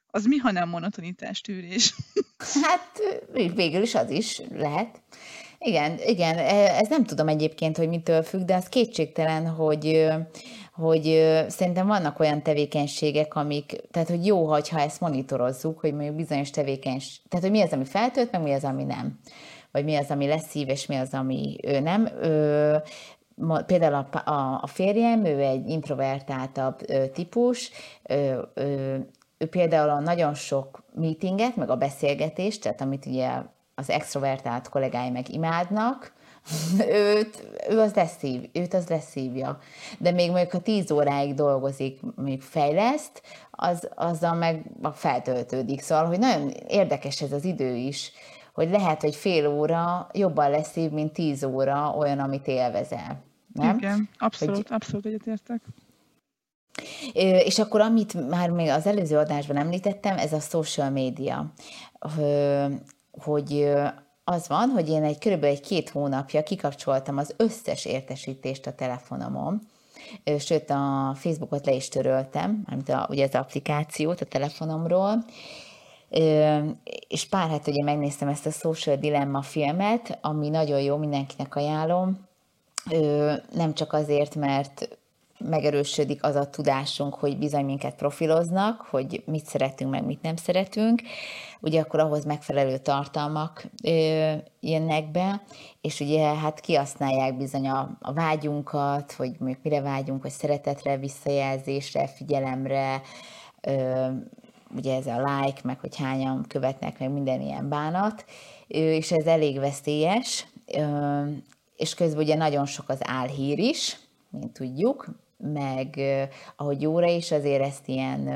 Az 0.08 0.26
mi, 0.26 0.38
ha 0.38 0.52
nem 0.52 0.70
monotonitás 0.70 1.42
tűrés? 1.42 1.94
Hát 2.64 3.00
végül 3.56 3.82
is 3.82 3.96
az 3.96 4.10
is 4.10 4.42
lehet. 4.56 5.02
Igen, 5.60 6.00
igen, 6.06 6.38
e, 6.38 6.78
ez 6.78 6.88
nem 6.88 7.04
tudom 7.04 7.28
egyébként, 7.28 7.78
hogy 7.78 7.88
mitől 7.88 8.24
függ, 8.24 8.42
de 8.42 8.56
az 8.56 8.70
kétségtelen, 8.70 9.48
hogy 9.48 10.08
hogy 10.78 11.04
szerintem 11.48 11.88
vannak 11.88 12.20
olyan 12.20 12.42
tevékenységek, 12.42 13.36
amik, 13.36 13.82
tehát 13.92 14.10
hogy 14.10 14.26
jó, 14.26 14.46
ha 14.46 14.80
ezt 14.80 15.00
monitorozzuk, 15.02 15.80
hogy 15.80 15.94
mondjuk 15.94 16.16
bizonyos 16.16 16.50
tevékenység, 16.50 17.22
tehát 17.30 17.46
hogy 17.46 17.56
mi 17.56 17.62
az, 17.62 17.72
ami 17.72 17.86
feltölt, 17.86 18.32
meg 18.32 18.42
mi 18.42 18.54
az, 18.54 18.64
ami 18.64 18.84
nem. 18.84 19.20
Vagy 19.72 19.84
mi 19.84 19.96
az, 19.96 20.10
ami 20.10 20.28
lesz 20.28 20.48
szív, 20.48 20.70
és 20.70 20.86
mi 20.86 20.96
az, 20.96 21.14
ami 21.14 21.58
ő 21.64 21.80
nem. 21.80 22.06
Ő, 22.22 22.82
például 23.66 23.94
a, 23.94 24.30
a, 24.32 24.60
a 24.62 24.68
férjem, 24.68 25.26
ő 25.26 25.40
egy 25.40 25.70
introvertáltabb 25.70 26.78
típus, 27.14 27.72
ő, 28.10 28.48
ő, 28.54 29.08
ő 29.38 29.46
például 29.46 29.90
a 29.90 30.00
nagyon 30.00 30.34
sok 30.34 30.84
meetinget, 30.94 31.56
meg 31.56 31.70
a 31.70 31.76
beszélgetést, 31.76 32.62
tehát 32.62 32.82
amit 32.82 33.06
ugye 33.06 33.30
az 33.76 33.90
extrovertált 33.90 34.70
kollégái 34.70 35.10
meg 35.10 35.34
imádnak, 35.34 36.14
őt, 36.90 37.48
ő 37.70 37.80
az 37.80 37.94
leszív, 37.94 38.50
őt 38.54 38.74
az 38.74 38.88
leszívja. 38.88 39.60
De 39.98 40.12
még 40.12 40.30
mondjuk, 40.30 40.52
ha 40.52 40.60
tíz 40.60 40.92
óráig 40.92 41.34
dolgozik, 41.34 42.00
még 42.16 42.42
fejleszt, 42.42 43.22
az, 43.52 43.90
azzal 43.96 44.34
meg 44.34 44.64
feltöltődik. 44.94 45.82
Szóval, 45.82 46.06
hogy 46.06 46.20
nagyon 46.20 46.50
érdekes 46.68 47.22
ez 47.22 47.32
az 47.32 47.46
idő 47.46 47.76
is, 47.76 48.12
hogy 48.54 48.70
lehet, 48.70 49.02
hogy 49.02 49.16
fél 49.16 49.48
óra 49.48 50.08
jobban 50.14 50.50
leszív, 50.50 50.92
mint 50.92 51.14
tíz 51.14 51.44
óra 51.44 51.96
olyan, 51.98 52.20
amit 52.20 52.48
élvezel. 52.48 53.24
Nem? 53.54 53.78
Igen, 53.78 54.10
abszolút, 54.18 54.56
hogy... 54.56 54.66
abszolút 54.70 55.06
egyetértek. 55.06 55.62
És 57.14 57.60
akkor, 57.60 57.82
amit 57.82 58.30
már 58.30 58.50
még 58.50 58.70
az 58.70 58.86
előző 58.86 59.18
adásban 59.18 59.58
említettem, 59.58 60.18
ez 60.18 60.34
a 60.34 60.40
social 60.40 60.90
media, 60.90 61.54
hogy 63.12 63.70
az 64.30 64.48
van, 64.48 64.70
hogy 64.70 64.90
én 64.90 65.04
egy 65.04 65.18
körülbelül 65.18 65.56
egy 65.56 65.62
két 65.62 65.90
hónapja 65.90 66.44
kikapcsoltam 66.44 67.18
az 67.18 67.34
összes 67.38 67.86
értesítést 67.86 68.68
a 68.68 68.76
telefonomon, 68.76 69.62
sőt 70.40 70.70
a 70.70 71.14
Facebookot 71.16 71.66
le 71.66 71.74
is 71.74 71.90
töröltem, 71.90 72.64
amit 72.72 72.90
a, 72.90 73.08
ugye 73.10 73.24
az 73.24 73.36
applikációt 73.36 74.22
a 74.22 74.26
telefonomról, 74.26 75.26
és 77.08 77.26
pár 77.30 77.50
hát 77.50 77.68
ugye 77.68 77.84
megnéztem 77.84 78.28
ezt 78.28 78.46
a 78.46 78.52
Social 78.52 78.96
Dilemma 78.96 79.42
filmet, 79.42 80.18
ami 80.22 80.50
nagyon 80.50 80.82
jó, 80.82 80.98
mindenkinek 80.98 81.56
ajánlom, 81.56 82.28
nem 83.54 83.74
csak 83.74 83.94
azért, 83.94 84.36
mert 84.36 84.98
megerősödik 85.40 86.24
az 86.24 86.36
a 86.36 86.50
tudásunk, 86.50 87.14
hogy 87.16 87.38
bizony 87.38 87.66
minket 87.66 87.96
profiloznak, 87.96 88.82
hogy 88.82 89.24
mit 89.26 89.46
szeretünk, 89.46 89.92
meg 89.92 90.06
mit 90.06 90.22
nem 90.22 90.36
szeretünk, 90.36 91.02
ugye 91.60 91.82
akkor 91.82 92.00
ahhoz 92.00 92.26
megfelelő 92.26 92.78
tartalmak 92.78 93.66
ö, 93.84 94.34
jönnek 94.60 95.12
be, 95.12 95.42
és 95.82 96.00
ugye 96.00 96.36
hát 96.36 96.60
kihasználják 96.60 97.38
bizony 97.38 97.68
a, 97.70 97.98
a 98.02 98.14
vágyunkat, 98.14 99.12
hogy 99.12 99.36
mondjuk 99.40 99.64
mire 99.64 99.82
vágyunk, 99.82 100.22
hogy 100.22 100.32
szeretetre, 100.32 100.98
visszajelzésre, 100.98 102.08
figyelemre, 102.08 103.02
ö, 103.62 104.08
ugye 104.76 104.96
ez 104.96 105.08
a 105.08 105.18
like, 105.18 105.60
meg 105.64 105.80
hogy 105.80 105.98
hányan 105.98 106.46
követnek, 106.48 107.00
meg 107.00 107.12
minden 107.12 107.42
ilyen 107.42 107.70
bánat, 107.70 108.26
ö, 108.68 108.78
és 108.78 109.12
ez 109.12 109.26
elég 109.26 109.60
veszélyes, 109.60 110.46
ö, 110.66 111.24
és 111.76 111.94
közben 111.94 112.24
ugye 112.24 112.36
nagyon 112.36 112.66
sok 112.66 112.90
az 112.90 113.00
álhír 113.04 113.60
is, 113.60 114.00
mint 114.30 114.54
tudjuk, 114.54 115.08
meg 115.38 116.00
ahogy 116.56 116.82
jóra 116.82 117.08
is 117.08 117.32
azért 117.32 117.64
ezt 117.64 117.88
ilyen, 117.88 118.28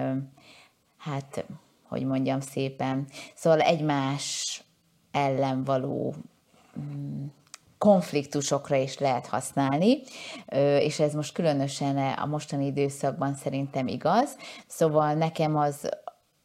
hát, 0.97 1.45
hogy 1.87 2.03
mondjam 2.03 2.39
szépen, 2.39 3.07
szóval 3.35 3.59
egymás 3.59 4.63
ellen 5.11 5.63
való 5.63 6.15
mm, 6.79 7.25
konfliktusokra 7.77 8.75
is 8.75 8.97
lehet 8.97 9.27
használni, 9.27 10.01
és 10.79 10.99
ez 10.99 11.13
most 11.13 11.33
különösen 11.33 11.97
a 11.97 12.25
mostani 12.25 12.65
időszakban 12.65 13.35
szerintem 13.35 13.87
igaz. 13.87 14.37
Szóval 14.67 15.13
nekem 15.13 15.57
az, 15.57 15.89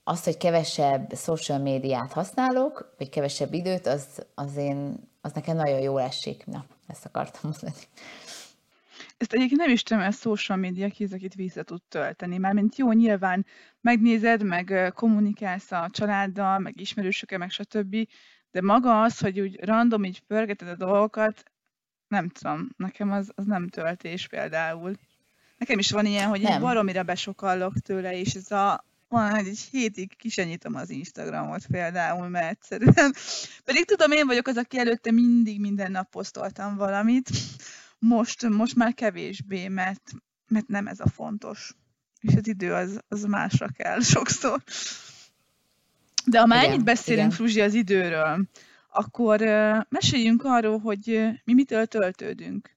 az, 0.04 0.24
hogy 0.24 0.36
kevesebb 0.36 1.14
social 1.14 1.58
médiát 1.58 2.12
használok, 2.12 2.94
vagy 2.98 3.08
kevesebb 3.08 3.52
időt, 3.52 3.86
az, 3.86 4.06
az, 4.34 4.56
én, 4.56 5.08
az 5.20 5.32
nekem 5.32 5.56
nagyon 5.56 5.80
jól 5.80 6.00
esik. 6.00 6.46
Na, 6.46 6.64
ezt 6.86 7.04
akartam 7.04 7.40
mondani. 7.42 7.84
Ezt 9.16 9.32
egyébként 9.32 9.60
nem 9.60 9.70
is 9.70 9.82
tudom, 9.82 10.02
ez 10.02 10.20
social 10.20 10.58
média 10.58 10.88
ki, 10.88 11.06
akit 11.12 11.34
vissza 11.34 11.62
tud 11.62 11.82
tölteni. 11.88 12.38
Mármint 12.38 12.76
jó, 12.76 12.92
nyilván 12.92 13.46
megnézed, 13.80 14.42
meg 14.42 14.92
kommunikálsz 14.94 15.72
a 15.72 15.88
családdal, 15.90 16.58
meg 16.58 16.80
ismerősökkel, 16.80 17.38
meg 17.38 17.50
stb. 17.50 17.96
De 18.50 18.60
maga 18.62 19.02
az, 19.02 19.18
hogy 19.18 19.40
úgy 19.40 19.58
random 19.60 20.04
így 20.04 20.20
pörgeted 20.20 20.68
a 20.68 20.76
dolgokat, 20.76 21.42
nem 22.08 22.28
tudom, 22.28 22.68
nekem 22.76 23.10
az, 23.10 23.30
az 23.34 23.44
nem 23.44 23.68
töltés 23.68 24.26
például. 24.26 24.92
Nekem 25.58 25.78
is 25.78 25.90
van 25.90 26.06
ilyen, 26.06 26.28
hogy 26.28 26.40
nem. 26.40 26.60
baromira 26.60 27.02
besokallok 27.02 27.78
tőle, 27.78 28.18
és 28.18 28.34
ez 28.34 28.50
a 28.50 28.84
van, 29.08 29.30
hogy 29.30 29.46
egy 29.46 29.68
hétig 29.70 30.16
kisenyítom 30.16 30.74
az 30.74 30.90
Instagramot 30.90 31.66
például, 31.66 32.28
mert 32.28 32.50
egyszerűen, 32.50 33.14
pedig 33.64 33.84
tudom, 33.84 34.10
én 34.10 34.26
vagyok 34.26 34.46
az, 34.46 34.56
aki 34.56 34.78
előtte 34.78 35.10
mindig 35.10 35.60
minden 35.60 35.90
nap 35.90 36.10
posztoltam 36.10 36.76
valamit, 36.76 37.30
most, 37.98 38.48
most 38.48 38.74
már 38.74 38.94
kevésbé, 38.94 39.68
mert, 39.68 40.10
mert 40.48 40.66
nem 40.66 40.86
ez 40.86 41.00
a 41.00 41.08
fontos. 41.08 41.74
És 42.20 42.34
az 42.34 42.48
idő 42.48 42.72
az, 42.72 43.00
az 43.08 43.24
másra 43.24 43.68
kell 43.68 44.00
sokszor. 44.14 44.62
De 46.24 46.38
ha 46.38 46.46
már 46.46 46.58
igen, 46.58 46.72
ennyit 46.72 46.84
beszélünk, 46.84 47.32
Fruzsi, 47.32 47.60
az 47.60 47.74
időről, 47.74 48.48
akkor 48.90 49.40
meséljünk 49.88 50.44
arról, 50.44 50.78
hogy 50.78 51.28
mi 51.44 51.54
mitől 51.54 51.86
töltődünk. 51.86 52.76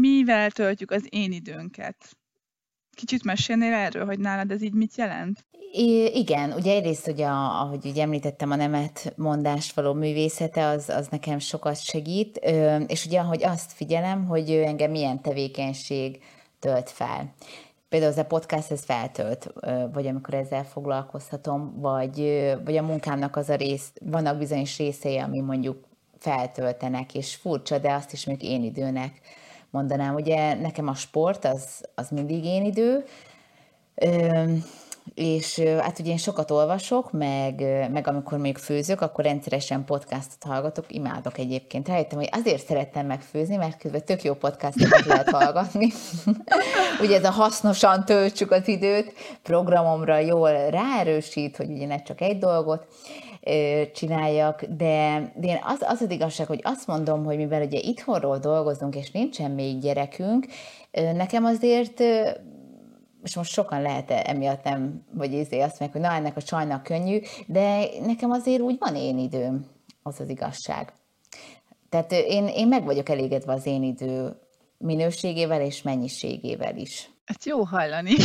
Mivel 0.00 0.50
töltjük 0.50 0.90
az 0.90 1.06
én 1.08 1.32
időnket. 1.32 2.16
Kicsit 2.96 3.24
mesélnél 3.24 3.72
erről, 3.72 4.04
hogy 4.04 4.18
nálad 4.18 4.50
ez 4.50 4.62
így 4.62 4.72
mit 4.72 4.96
jelent? 4.96 5.44
I- 5.72 6.18
igen, 6.18 6.52
ugye 6.52 6.74
egyrészt, 6.74 7.08
ugye, 7.08 7.26
ahogy 7.26 7.86
ugye 7.86 8.02
említettem, 8.02 8.50
a 8.50 8.56
nemet 8.56 9.12
mondást 9.16 9.74
való 9.74 9.92
művészete, 9.92 10.66
az, 10.66 10.88
az 10.88 11.08
nekem 11.08 11.38
sokat 11.38 11.82
segít, 11.82 12.36
és 12.86 13.06
ugye, 13.06 13.20
ahogy 13.20 13.44
azt 13.44 13.72
figyelem, 13.72 14.26
hogy 14.26 14.50
engem 14.50 14.90
milyen 14.90 15.22
tevékenység 15.22 16.22
tölt 16.58 16.90
fel. 16.90 17.34
Például 17.88 18.12
ez 18.12 18.18
a 18.18 18.24
podcast 18.24 18.70
ez 18.70 18.84
feltölt, 18.84 19.52
vagy 19.92 20.06
amikor 20.06 20.34
ezzel 20.34 20.64
foglalkozhatom, 20.64 21.80
vagy, 21.80 22.16
vagy 22.64 22.76
a 22.76 22.82
munkámnak 22.82 23.36
az 23.36 23.48
a 23.48 23.54
rész, 23.54 23.92
vannak 24.04 24.38
bizonyos 24.38 24.78
részei, 24.78 25.18
ami 25.18 25.40
mondjuk 25.40 25.84
feltöltenek, 26.18 27.14
és 27.14 27.34
furcsa, 27.34 27.78
de 27.78 27.92
azt 27.92 28.12
is 28.12 28.24
még 28.24 28.42
én 28.42 28.62
időnek 28.62 29.20
mondanám. 29.76 30.14
Ugye 30.14 30.54
nekem 30.54 30.88
a 30.88 30.94
sport 30.94 31.44
az, 31.44 31.84
az 31.94 32.08
mindig 32.10 32.44
én 32.44 32.64
idő, 32.64 33.04
és 35.14 35.58
hát 35.58 35.98
ugye 35.98 36.10
én 36.10 36.16
sokat 36.16 36.50
olvasok, 36.50 37.12
meg, 37.12 37.60
meg 37.92 38.08
amikor 38.08 38.38
még 38.38 38.58
főzök, 38.58 39.00
akkor 39.00 39.24
rendszeresen 39.24 39.84
podcastot 39.84 40.42
hallgatok, 40.42 40.84
imádok 40.88 41.38
egyébként. 41.38 41.88
Rájöttem, 41.88 42.18
hogy 42.18 42.28
azért 42.32 42.66
szerettem 42.66 43.06
megfőzni, 43.06 43.56
mert 43.56 43.78
közben 43.78 44.04
tök 44.04 44.22
jó 44.22 44.34
podcastokat 44.34 45.04
lehet 45.04 45.30
hallgatni. 45.30 45.88
ugye 47.02 47.16
ez 47.16 47.24
a 47.24 47.30
hasznosan 47.30 48.04
töltsük 48.04 48.50
az 48.50 48.68
időt, 48.68 49.12
programomra 49.42 50.18
jól 50.18 50.70
ráerősít, 50.70 51.56
hogy 51.56 51.70
ugye 51.70 51.86
ne 51.86 52.02
csak 52.02 52.20
egy 52.20 52.38
dolgot 52.38 52.86
csináljak, 53.94 54.64
de, 54.64 55.32
de 55.36 55.46
én 55.46 55.58
az, 55.62 55.78
az 55.80 56.00
az 56.00 56.10
igazság, 56.10 56.46
hogy 56.46 56.60
azt 56.62 56.86
mondom, 56.86 57.24
hogy 57.24 57.36
mivel 57.36 57.62
ugye 57.62 57.78
itthonról 57.78 58.38
dolgozunk, 58.38 58.96
és 58.96 59.10
nincsen 59.10 59.50
még 59.50 59.78
gyerekünk, 59.78 60.46
nekem 61.14 61.44
azért 61.44 62.02
és 63.26 63.36
most 63.36 63.52
sokan 63.52 63.82
lehet 63.82 64.10
emiatt 64.10 64.64
nem, 64.64 65.04
vagy 65.14 65.32
izé 65.32 65.60
azt 65.60 65.78
meg, 65.78 65.92
hogy 65.92 66.00
na, 66.00 66.12
ennek 66.12 66.36
a 66.36 66.42
csajnak 66.42 66.82
könnyű, 66.82 67.20
de 67.46 67.88
nekem 68.04 68.30
azért 68.30 68.60
úgy 68.60 68.76
van 68.78 68.96
én 68.96 69.18
időm, 69.18 69.66
az 70.02 70.20
az 70.20 70.28
igazság. 70.28 70.92
Tehát 71.88 72.12
én, 72.12 72.46
én 72.46 72.68
meg 72.68 72.84
vagyok 72.84 73.08
elégedve 73.08 73.52
az 73.52 73.66
én 73.66 73.82
idő 73.82 74.40
minőségével 74.78 75.60
és 75.60 75.82
mennyiségével 75.82 76.76
is. 76.76 77.10
Hát 77.24 77.44
jó 77.44 77.62
hallani. 77.62 78.14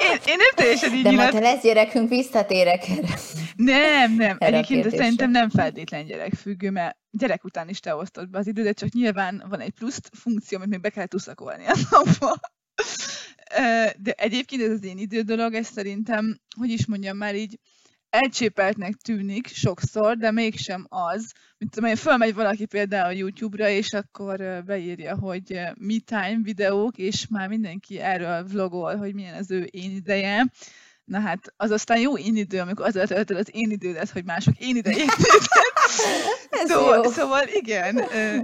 én, 0.00 0.18
én 0.26 0.36
nem 0.36 0.54
teljesen 0.54 0.94
így 0.94 1.02
De 1.02 1.10
majd, 1.10 1.32
ha 1.32 1.40
lesz 1.40 1.62
gyerekünk, 1.62 2.08
visszatérek 2.08 2.88
erre. 2.88 3.18
Nem, 3.56 4.14
nem. 4.14 4.36
Erre 4.38 4.56
Egyébként 4.56 4.94
szerintem 4.94 5.30
nem 5.30 5.50
feltétlen 5.50 6.06
gyerekfüggő, 6.06 6.70
mert 6.70 6.96
gyerek 7.10 7.44
után 7.44 7.68
is 7.68 7.80
te 7.80 7.94
osztod 7.94 8.30
be 8.30 8.38
az 8.38 8.46
idődet, 8.46 8.78
csak 8.78 8.92
nyilván 8.92 9.44
van 9.48 9.60
egy 9.60 9.70
plusz 9.70 10.00
funkció, 10.12 10.58
amit 10.58 10.70
még 10.70 10.80
be 10.80 10.90
kell 10.90 11.06
tuszakolni 11.06 11.64
a 11.66 11.74
napba. 11.90 12.40
De 13.96 14.12
egyébként 14.16 14.62
ez 14.62 14.70
az 14.70 14.84
én 14.84 14.98
idő 14.98 15.20
dolog, 15.20 15.54
ez 15.54 15.66
szerintem, 15.66 16.40
hogy 16.56 16.70
is 16.70 16.86
mondjam 16.86 17.16
már 17.16 17.34
így, 17.34 17.58
elcsépeltnek 18.10 18.94
tűnik 18.94 19.46
sokszor, 19.46 20.16
de 20.16 20.30
mégsem 20.30 20.86
az. 20.88 21.32
Mint 21.58 21.70
tudom, 21.70 21.94
fölmegy 21.94 22.34
valaki 22.34 22.66
például 22.66 23.06
a 23.06 23.16
YouTube-ra, 23.16 23.68
és 23.68 23.92
akkor 23.92 24.62
beírja, 24.66 25.16
hogy 25.16 25.60
me 25.78 25.94
time 26.04 26.38
videók, 26.42 26.96
és 26.96 27.26
már 27.28 27.48
mindenki 27.48 27.98
erről 27.98 28.44
vlogol, 28.44 28.96
hogy 28.96 29.14
milyen 29.14 29.34
az 29.34 29.50
ő 29.50 29.62
én 29.62 29.90
ideje. 29.90 30.52
Na 31.04 31.20
hát, 31.20 31.52
az 31.56 31.70
aztán 31.70 31.98
jó 31.98 32.18
én 32.18 32.36
idő, 32.36 32.60
amikor 32.60 32.86
az 32.86 32.92
töltöd 32.92 33.36
az 33.36 33.48
én 33.52 33.70
idődet, 33.70 34.10
hogy 34.10 34.24
mások 34.24 34.58
én 34.58 34.76
idejét 34.76 35.16
szóval, 36.68 37.04
szóval 37.04 37.42
igen, 37.52 37.94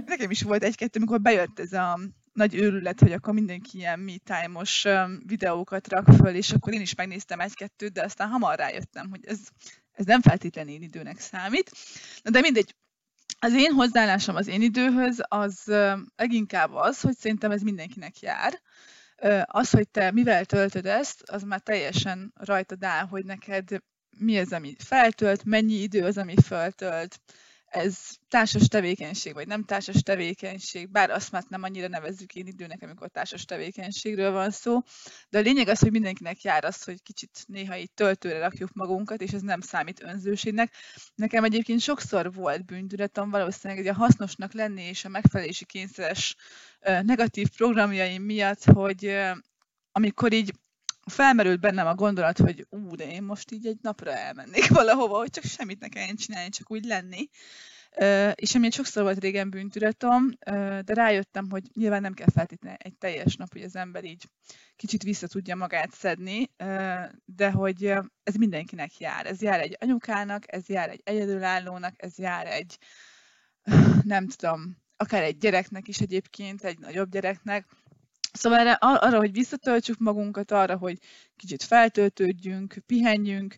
nekem 0.05 0.29
is 0.29 0.41
volt 0.41 0.63
egy-kettő, 0.63 0.99
amikor 0.99 1.21
bejött 1.21 1.59
ez 1.59 1.73
a 1.73 1.99
nagy 2.37 2.55
őrület, 2.55 2.99
hogy 2.99 3.11
akkor 3.11 3.33
mindenki 3.33 3.77
ilyen 3.77 3.99
me 3.99 4.17
time-os 4.23 4.87
videókat 5.25 5.87
rak 5.87 6.05
föl, 6.17 6.35
és 6.35 6.51
akkor 6.51 6.73
én 6.73 6.81
is 6.81 6.95
megnéztem 6.95 7.39
egy-kettőt, 7.39 7.91
de 7.91 8.03
aztán 8.03 8.29
hamar 8.29 8.57
rájöttem, 8.57 9.09
hogy 9.09 9.25
ez, 9.25 9.39
ez 9.91 10.05
nem 10.05 10.21
feltétlenül 10.21 10.73
én 10.73 10.81
időnek 10.81 11.19
számít. 11.19 11.71
Na 12.23 12.31
de 12.31 12.41
mindegy, 12.41 12.75
az 13.39 13.53
én 13.53 13.71
hozzáállásom 13.71 14.35
az 14.35 14.47
én 14.47 14.61
időhöz 14.61 15.23
az 15.27 15.63
leginkább 16.15 16.73
az, 16.73 17.01
hogy 17.01 17.17
szerintem 17.17 17.51
ez 17.51 17.61
mindenkinek 17.61 18.19
jár. 18.19 18.61
Az, 19.43 19.69
hogy 19.69 19.89
te 19.89 20.11
mivel 20.11 20.45
töltöd 20.45 20.85
ezt, 20.85 21.21
az 21.21 21.43
már 21.43 21.59
teljesen 21.59 22.33
rajtad 22.35 22.83
áll, 22.83 23.05
hogy 23.05 23.25
neked 23.25 23.69
mi 24.17 24.39
az, 24.39 24.53
ami 24.53 24.75
feltölt, 24.77 25.43
mennyi 25.43 25.73
idő 25.73 26.03
az, 26.03 26.17
ami 26.17 26.33
feltölt, 26.43 27.19
ez 27.67 27.97
társas 28.27 28.67
tevékenység, 28.67 29.33
vagy 29.33 29.47
nem 29.47 29.63
társas 29.63 30.01
tevékenység, 30.01 30.89
bár 30.89 31.09
azt 31.09 31.31
már 31.31 31.43
nem 31.47 31.63
annyira 31.63 31.87
nevezzük 31.87 32.35
én 32.35 32.47
időnek, 32.47 32.81
amikor 32.81 33.09
társas 33.09 33.45
tevékenységről 33.45 34.31
van 34.31 34.51
szó, 34.51 34.81
de 35.29 35.37
a 35.37 35.41
lényeg 35.41 35.67
az, 35.67 35.79
hogy 35.79 35.91
mindenkinek 35.91 36.41
jár 36.41 36.63
az, 36.63 36.83
hogy 36.83 37.01
kicsit 37.01 37.43
néha 37.47 37.77
így 37.77 37.91
töltőre 37.91 38.39
rakjuk 38.39 38.73
magunkat, 38.73 39.21
és 39.21 39.31
ez 39.31 39.41
nem 39.41 39.61
számít 39.61 40.03
önzőségnek. 40.03 40.73
Nekem 41.15 41.43
egyébként 41.43 41.79
sokszor 41.79 42.33
volt 42.33 42.65
bűntudatom 42.65 43.29
valószínűleg 43.29 43.85
egy 43.85 43.93
a 43.93 43.97
hasznosnak 43.97 44.53
lenni 44.53 44.83
és 44.83 45.05
a 45.05 45.09
megfelelési 45.09 45.65
kényszeres 45.65 46.35
negatív 46.79 47.49
programjaim 47.49 48.23
miatt, 48.23 48.63
hogy 48.63 49.17
amikor 49.91 50.33
így 50.33 50.53
felmerült 51.09 51.59
bennem 51.59 51.87
a 51.87 51.95
gondolat, 51.95 52.37
hogy 52.37 52.67
ú, 52.69 52.95
de 52.95 53.11
én 53.11 53.23
most 53.23 53.51
így 53.51 53.67
egy 53.67 53.77
napra 53.81 54.11
elmennék 54.11 54.67
valahova, 54.81 55.17
hogy 55.17 55.29
csak 55.29 55.43
semmit 55.43 55.79
ne 55.79 55.87
kelljen 55.87 56.15
csinálni, 56.15 56.49
csak 56.49 56.71
úgy 56.71 56.85
lenni. 56.85 57.29
Uh, 57.99 58.31
és 58.35 58.55
ami 58.55 58.71
sokszor 58.71 59.03
volt 59.03 59.19
régen 59.19 59.49
bűntudatom, 59.49 60.23
uh, 60.25 60.79
de 60.79 60.93
rájöttem, 60.93 61.49
hogy 61.49 61.63
nyilván 61.73 62.01
nem 62.01 62.13
kell 62.13 62.27
feltétlenül 62.33 62.77
egy 62.81 62.97
teljes 62.97 63.35
nap, 63.35 63.51
hogy 63.51 63.61
az 63.61 63.75
ember 63.75 64.03
így 64.03 64.29
kicsit 64.75 65.03
vissza 65.03 65.27
tudja 65.27 65.55
magát 65.55 65.91
szedni, 65.93 66.51
uh, 66.63 67.03
de 67.25 67.51
hogy 67.51 67.83
ez 68.23 68.35
mindenkinek 68.35 68.97
jár. 68.97 69.25
Ez 69.25 69.41
jár 69.41 69.59
egy 69.59 69.77
anyukának, 69.79 70.43
ez 70.53 70.67
jár 70.67 70.89
egy 70.89 71.01
egyedülállónak, 71.03 71.93
ez 71.97 72.17
jár 72.17 72.47
egy, 72.47 72.77
nem 74.03 74.27
tudom, 74.27 74.77
akár 74.97 75.23
egy 75.23 75.37
gyereknek 75.37 75.87
is 75.87 75.99
egyébként, 75.99 76.63
egy 76.63 76.79
nagyobb 76.79 77.09
gyereknek, 77.11 77.65
Szóval 78.37 78.59
erre, 78.59 78.71
arra, 78.71 79.17
hogy 79.17 79.31
visszatöltsük 79.31 79.97
magunkat, 79.97 80.51
arra, 80.51 80.77
hogy 80.77 80.97
kicsit 81.35 81.63
feltöltődjünk, 81.63 82.75
pihenjünk, 82.85 83.57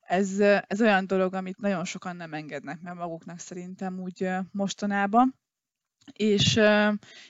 ez, 0.00 0.40
ez 0.66 0.80
olyan 0.80 1.06
dolog, 1.06 1.34
amit 1.34 1.60
nagyon 1.60 1.84
sokan 1.84 2.16
nem 2.16 2.32
engednek 2.32 2.80
meg 2.80 2.94
maguknak 2.94 3.38
szerintem 3.38 4.00
úgy 4.00 4.28
mostanában. 4.52 5.34
És 6.12 6.60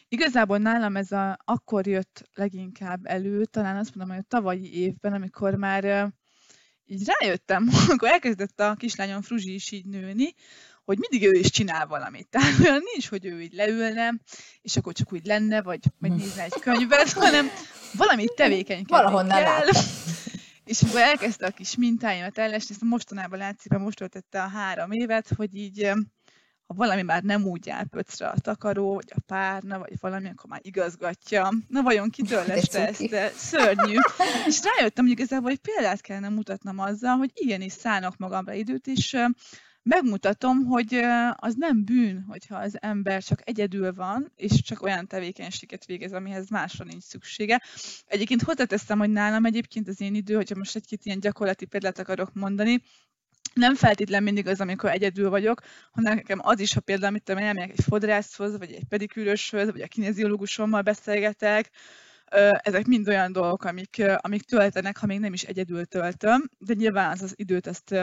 igazából 0.09 0.59
nálam 0.59 0.96
ez 0.96 1.12
a, 1.12 1.38
akkor 1.44 1.87
jött 1.87 2.29
leginkább 2.35 3.07
elő, 3.07 3.44
talán 3.44 3.76
azt 3.76 3.94
mondom, 3.94 4.16
hogy 4.16 4.24
a 4.24 4.29
tavalyi 4.29 4.74
évben, 4.81 5.12
amikor 5.12 5.55
már 5.55 6.12
így 6.87 7.03
rájöttem, 7.05 7.68
amikor 7.88 8.09
elkezdett 8.09 8.61
a 8.61 8.74
kislányom 8.74 9.22
Fruzsi 9.22 9.55
is 9.55 9.70
így 9.70 9.87
nőni, 9.87 10.35
hogy 10.90 11.07
mindig 11.11 11.29
ő 11.29 11.38
is 11.38 11.50
csinál 11.50 11.87
valamit. 11.87 12.29
Tehát 12.31 12.59
olyan 12.61 12.83
nincs, 12.92 13.09
hogy 13.09 13.26
ő 13.26 13.40
így 13.40 13.53
leülne, 13.53 14.14
és 14.62 14.76
akkor 14.76 14.92
csak 14.92 15.12
úgy 15.12 15.26
lenne, 15.26 15.62
vagy, 15.62 15.81
vagy 15.98 16.12
nézne 16.12 16.42
egy 16.42 16.61
könyvet, 16.61 17.12
hanem 17.22 17.50
valamit 17.92 18.35
tevékenykedni 18.35 19.03
Valahonnan 19.03 19.42
kell. 19.42 19.66
És 20.64 20.83
akkor 20.83 21.00
elkezdte 21.00 21.46
a 21.46 21.50
kis 21.50 21.76
mintáimat 21.76 22.38
ellesni, 22.38 22.74
ezt 22.74 22.85
mostanában 22.85 23.38
látszik, 23.38 23.70
mert 23.70 23.83
most 23.83 23.96
töltette 23.96 24.42
a 24.42 24.48
három 24.48 24.90
évet, 24.90 25.29
hogy 25.37 25.55
így 25.55 25.92
ha 26.66 26.74
valami 26.74 27.03
már 27.03 27.22
nem 27.22 27.44
úgy 27.44 27.70
áll 27.70 27.85
pöcre 27.85 28.26
a 28.26 28.38
takaró, 28.38 28.94
vagy 28.94 29.12
a 29.14 29.20
párna, 29.26 29.79
vagy 29.79 29.92
valami, 30.00 30.29
akkor 30.29 30.50
már 30.50 30.61
igazgatja. 30.62 31.50
Na 31.68 31.83
vajon 31.83 32.11
kitől 32.11 32.44
lesz 32.46 32.74
ezt? 32.74 33.09
De 33.09 33.31
szörnyű. 33.37 33.96
És 34.46 34.61
rájöttem, 34.62 35.05
hogy 35.05 35.12
igazából 35.12 35.50
hogy 35.50 35.59
példát 35.59 36.00
kellene 36.00 36.29
mutatnom 36.29 36.79
azzal, 36.79 37.16
hogy 37.16 37.31
igenis 37.35 37.72
szállnak 37.72 38.16
magamra 38.16 38.53
időt, 38.53 38.87
és 38.87 39.16
megmutatom, 39.83 40.64
hogy 40.64 40.95
az 41.35 41.55
nem 41.55 41.85
bűn, 41.85 42.25
hogyha 42.29 42.57
az 42.57 42.77
ember 42.81 43.23
csak 43.23 43.40
egyedül 43.45 43.95
van, 43.95 44.33
és 44.37 44.62
csak 44.62 44.83
olyan 44.83 45.07
tevékenységet 45.07 45.85
végez, 45.85 46.12
amihez 46.12 46.51
másra 46.51 46.85
nincs 46.85 47.03
szüksége. 47.03 47.62
Egyébként 48.07 48.43
hozzáteszem, 48.43 48.99
hogy 48.99 49.11
nálam 49.11 49.45
egyébként 49.45 49.88
az 49.88 50.01
én 50.01 50.14
idő, 50.14 50.35
hogyha 50.35 50.57
most 50.57 50.77
egy-két 50.77 51.05
ilyen 51.05 51.21
gyakorlati 51.21 51.64
példát 51.64 51.99
akarok 51.99 52.33
mondani, 52.33 52.83
nem 53.55 53.75
feltétlen 53.75 54.23
mindig 54.23 54.47
az, 54.47 54.61
amikor 54.61 54.90
egyedül 54.90 55.31
vagyok, 55.31 55.62
hanem 55.90 56.14
nekem 56.14 56.38
az 56.43 56.61
is, 56.61 56.73
ha 56.73 56.81
például 56.81 57.12
mit 57.12 57.23
tudom, 57.23 57.43
elmegyek 57.43 57.71
egy 57.71 57.85
fodrászhoz, 57.85 58.59
vagy 58.59 58.73
egy 58.73 58.85
pedikűröshöz, 58.85 59.71
vagy 59.71 59.81
a 59.81 59.87
kineziológusommal 59.87 60.83
beszélgetek, 60.83 61.71
ezek 62.51 62.87
mind 62.87 63.09
olyan 63.09 63.33
dolgok, 63.33 63.64
amik, 63.64 64.03
amik 64.16 64.43
töltenek, 64.43 64.97
ha 64.97 65.07
még 65.07 65.21
nem 65.21 65.33
is 65.33 65.43
egyedül 65.43 65.85
töltöm, 65.85 66.51
de 66.59 66.75
nyilván 66.75 67.11
az 67.11 67.23
az 67.23 67.33
időt 67.37 67.66
azt 67.66 67.95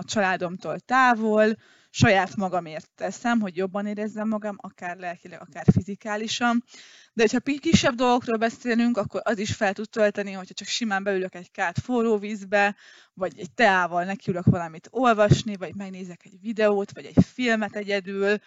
a 0.00 0.04
családomtól 0.04 0.78
távol, 0.78 1.56
saját 1.90 2.36
magamért 2.36 2.90
teszem, 2.96 3.40
hogy 3.40 3.56
jobban 3.56 3.86
érezzem 3.86 4.28
magam, 4.28 4.56
akár 4.60 4.96
lelkileg, 4.96 5.40
akár 5.40 5.64
fizikálisan. 5.72 6.64
De 7.12 7.22
hogyha 7.22 7.58
kisebb 7.60 7.94
dolgokról 7.94 8.36
beszélünk, 8.36 8.96
akkor 8.96 9.20
az 9.24 9.38
is 9.38 9.54
fel 9.54 9.72
tud 9.72 9.88
tölteni, 9.88 10.32
hogyha 10.32 10.54
csak 10.54 10.68
simán 10.68 11.02
beülök 11.02 11.34
egy 11.34 11.50
kát 11.50 11.78
forró 11.78 12.18
vízbe, 12.18 12.76
vagy 13.14 13.38
egy 13.38 13.52
teával 13.52 14.04
nekiülök 14.04 14.44
valamit 14.44 14.88
olvasni, 14.90 15.56
vagy 15.56 15.74
megnézek 15.74 16.24
egy 16.24 16.40
videót, 16.40 16.92
vagy 16.92 17.04
egy 17.04 17.24
filmet 17.24 17.76
egyedül, 17.76 18.38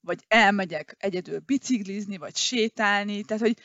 vagy 0.00 0.24
elmegyek 0.28 0.96
egyedül 0.98 1.38
biciklizni, 1.38 2.16
vagy 2.16 2.36
sétálni, 2.36 3.22
tehát 3.22 3.42
hogy 3.42 3.56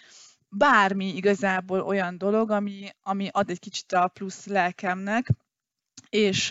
bármi 0.49 1.15
igazából 1.15 1.81
olyan 1.81 2.17
dolog, 2.17 2.51
ami, 2.51 2.89
ami 3.01 3.29
ad 3.31 3.49
egy 3.49 3.59
kicsit 3.59 3.91
a 3.91 4.07
plusz 4.07 4.45
lelkemnek, 4.45 5.27
és 6.11 6.47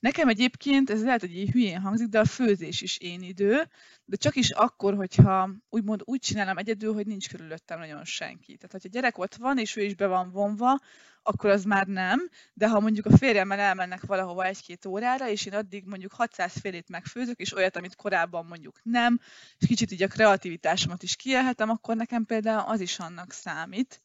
nekem 0.00 0.28
egyébként, 0.28 0.90
ez 0.90 1.04
lehet, 1.04 1.20
hogy 1.20 1.36
így 1.36 1.50
hülyén 1.50 1.80
hangzik, 1.80 2.08
de 2.08 2.18
a 2.18 2.24
főzés 2.24 2.80
is 2.80 2.98
én 2.98 3.22
idő, 3.22 3.68
de 4.04 4.16
csak 4.16 4.36
is 4.36 4.50
akkor, 4.50 4.94
hogyha 4.94 5.50
úgymond 5.68 6.00
úgy 6.04 6.20
csinálom 6.20 6.58
egyedül, 6.58 6.94
hogy 6.94 7.06
nincs 7.06 7.28
körülöttem 7.28 7.78
nagyon 7.78 8.04
senki. 8.04 8.56
Tehát, 8.56 8.72
hogyha 8.72 8.88
gyerek 8.88 9.18
ott 9.18 9.34
van, 9.34 9.58
és 9.58 9.76
ő 9.76 9.82
is 9.82 9.94
be 9.94 10.06
van 10.06 10.30
vonva, 10.30 10.80
akkor 11.22 11.50
az 11.50 11.64
már 11.64 11.86
nem, 11.86 12.28
de 12.54 12.68
ha 12.68 12.80
mondjuk 12.80 13.06
a 13.06 13.16
férjemmel 13.16 13.58
elmennek 13.58 14.02
valahova 14.02 14.44
egy-két 14.44 14.86
órára, 14.86 15.28
és 15.28 15.46
én 15.46 15.54
addig 15.54 15.84
mondjuk 15.84 16.12
600 16.12 16.52
félét 16.60 16.88
megfőzök, 16.88 17.38
és 17.38 17.56
olyat, 17.56 17.76
amit 17.76 17.96
korábban 17.96 18.46
mondjuk 18.46 18.80
nem, 18.82 19.20
és 19.58 19.66
kicsit 19.66 19.92
így 19.92 20.02
a 20.02 20.08
kreativitásomat 20.08 21.02
is 21.02 21.16
kielhetem, 21.16 21.70
akkor 21.70 21.96
nekem 21.96 22.24
például 22.24 22.70
az 22.70 22.80
is 22.80 22.98
annak 22.98 23.32
számít. 23.32 24.00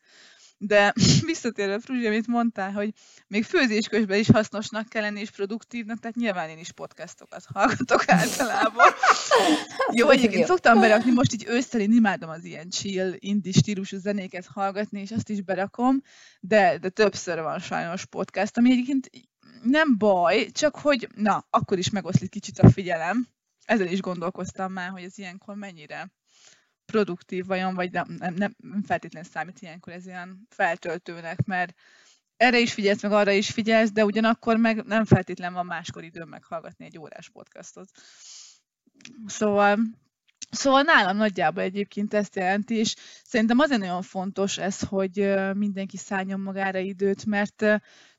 De 0.63 0.93
visszatérve, 1.25 1.79
Fruzsi, 1.79 2.07
amit 2.07 2.27
mondtál, 2.27 2.71
hogy 2.71 2.93
még 3.27 3.43
főzés 3.43 3.87
közben 3.87 4.19
is 4.19 4.27
hasznosnak 4.27 4.89
kell 4.89 5.01
lenni, 5.01 5.19
és 5.19 5.29
produktívnak, 5.29 5.99
tehát 5.99 6.15
nyilván 6.15 6.49
én 6.49 6.57
is 6.57 6.71
podcastokat 6.71 7.45
hallgatok 7.53 8.03
általában. 8.19 8.87
Jó, 9.91 10.09
egyébként 10.09 10.45
szoktam 10.45 10.79
berakni, 10.79 11.11
most 11.11 11.33
így 11.33 11.45
ősszel 11.47 11.81
én 11.81 11.91
imádom 11.91 12.29
az 12.29 12.43
ilyen 12.43 12.69
chill, 12.69 13.13
indie 13.17 13.51
stílusú 13.51 13.97
zenéket 13.97 14.45
hallgatni, 14.45 15.01
és 15.01 15.11
azt 15.11 15.29
is 15.29 15.41
berakom, 15.41 16.01
de, 16.39 16.77
de 16.77 16.89
többször 16.89 17.41
van 17.41 17.59
sajnos 17.59 18.05
podcast, 18.05 18.57
ami 18.57 18.71
egyébként 18.71 19.09
nem 19.63 19.97
baj, 19.97 20.45
csak 20.51 20.75
hogy 20.75 21.07
na, 21.15 21.45
akkor 21.49 21.77
is 21.77 21.89
megoszlik 21.89 22.29
kicsit 22.29 22.59
a 22.59 22.69
figyelem. 22.69 23.27
Ezzel 23.65 23.87
is 23.87 24.01
gondolkoztam 24.01 24.71
már, 24.71 24.89
hogy 24.89 25.03
ez 25.03 25.17
ilyenkor 25.17 25.55
mennyire 25.55 26.11
produktív 26.91 27.45
vajon, 27.45 27.75
vagy 27.75 27.91
nem, 27.91 28.15
nem, 28.17 28.55
nem 28.57 28.83
feltétlenül 28.83 29.29
számít 29.29 29.61
ilyenkor 29.61 29.93
ez 29.93 30.05
ilyen 30.05 30.47
feltöltőnek, 30.49 31.45
mert 31.45 31.73
erre 32.37 32.59
is 32.59 32.73
figyelsz, 32.73 33.01
meg 33.01 33.11
arra 33.11 33.31
is 33.31 33.49
figyelsz, 33.49 33.91
de 33.91 34.05
ugyanakkor 34.05 34.57
meg 34.57 34.83
nem 34.85 35.05
feltétlenül 35.05 35.55
van 35.55 35.65
máskor 35.65 36.03
időm 36.03 36.29
meghallgatni 36.29 36.85
egy 36.85 36.97
órás 36.97 37.29
podcastot. 37.29 37.89
Szóval, 39.25 39.79
szóval 40.51 40.81
nálam 40.81 41.17
nagyjából 41.17 41.63
egyébként 41.63 42.13
ezt 42.13 42.35
jelenti, 42.35 42.75
és 42.75 42.95
szerintem 43.23 43.59
azért 43.59 43.79
nagyon 43.79 44.01
fontos 44.01 44.57
ez, 44.57 44.79
hogy 44.79 45.33
mindenki 45.53 45.97
szálljon 45.97 46.39
magára 46.39 46.79
időt, 46.79 47.25
mert 47.25 47.55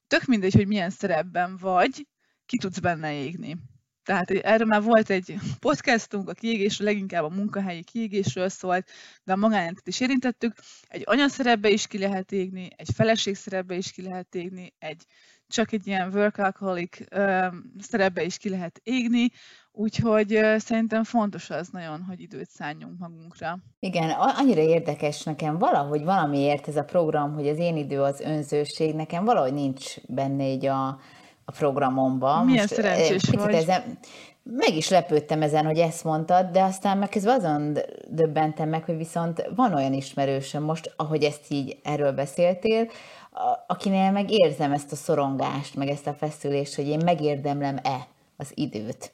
tök 0.07 0.25
mindegy, 0.25 0.55
hogy 0.55 0.67
milyen 0.67 0.91
szerepben 0.91 1.57
vagy, 1.57 2.07
ki 2.47 2.59
tudsz 2.59 2.79
benne 2.79 3.15
égni. 3.15 3.57
Tehát 4.05 4.31
erről 4.31 4.67
már 4.67 4.83
volt 4.83 5.11
egy 5.11 5.35
podcastunk, 5.61 6.29
a 6.29 6.33
kiégésről, 6.33 6.89
leginkább 6.89 7.25
a 7.25 7.29
munkahelyi 7.29 7.83
kiégésről 7.83 8.49
szólt, 8.49 8.91
de 9.25 9.33
a 9.33 9.37
magánéletet 9.37 9.89
is 9.89 10.01
érintettük. 10.01 10.55
Egy 10.89 11.03
anyaszerepbe 11.05 11.69
is 11.69 11.87
ki 11.87 11.99
lehet 11.99 12.33
égni, 12.33 12.69
egy 12.77 12.89
feleségszerepbe 12.95 13.75
is 13.75 13.93
ki 13.93 14.03
lehet 14.03 14.35
égni, 14.35 14.75
egy 14.79 15.05
csak 15.49 15.73
egy 15.73 15.87
ilyen 15.87 16.15
workaholic 16.15 16.97
szerepbe 17.79 18.23
is 18.23 18.37
ki 18.37 18.49
lehet 18.49 18.81
égni, 18.83 19.31
úgyhogy 19.73 20.41
szerintem 20.57 21.05
fontos 21.05 21.51
az 21.51 21.69
nagyon, 21.69 22.03
hogy 22.03 22.21
időt 22.21 22.51
szálljunk 22.51 22.99
magunkra. 22.99 23.59
Igen, 23.79 24.11
annyira 24.11 24.61
érdekes 24.61 25.23
nekem 25.23 25.59
valahogy 25.59 26.05
valamiért 26.05 26.69
ez 26.69 26.77
a 26.77 26.85
program, 26.85 27.35
hogy 27.35 27.49
az 27.49 27.59
én 27.59 27.77
idő 27.77 28.01
az 28.01 28.21
önzőség, 28.21 28.95
nekem 28.95 29.25
valahogy 29.25 29.53
nincs 29.53 30.01
benne 30.09 30.45
így 30.45 30.67
a, 30.67 31.01
a 31.53 31.57
programomban. 31.59 32.45
Milyen 32.45 32.67
Most, 32.69 32.75
szerencsés 32.75 33.23
vagy. 33.31 33.55
Ezen, 33.55 33.99
meg 34.43 34.77
is 34.77 34.89
lepődtem 34.89 35.43
ezen, 35.43 35.65
hogy 35.65 35.79
ezt 35.79 36.05
mondtad, 36.05 36.47
de 36.47 36.63
aztán 36.63 36.99
meg 36.99 37.09
közben 37.09 37.39
azon 37.39 37.79
döbbentem 38.09 38.69
meg, 38.69 38.85
hogy 38.85 38.97
viszont 38.97 39.51
van 39.55 39.75
olyan 39.75 39.93
ismerősöm 39.93 40.63
most, 40.63 40.95
ahogy 40.97 41.23
ezt 41.25 41.45
így 41.49 41.77
erről 41.83 42.13
beszéltél, 42.13 42.89
akinél 43.67 44.11
meg 44.11 44.31
érzem 44.31 44.73
ezt 44.73 44.93
a 44.93 44.97
szorongást, 44.97 45.75
meg 45.75 45.89
ezt 45.89 46.07
a 46.07 46.13
feszülést, 46.13 46.75
hogy 46.75 46.89
én 46.89 47.01
megérdemlem-e 47.05 48.07
az 48.37 48.53
időt. 48.55 49.13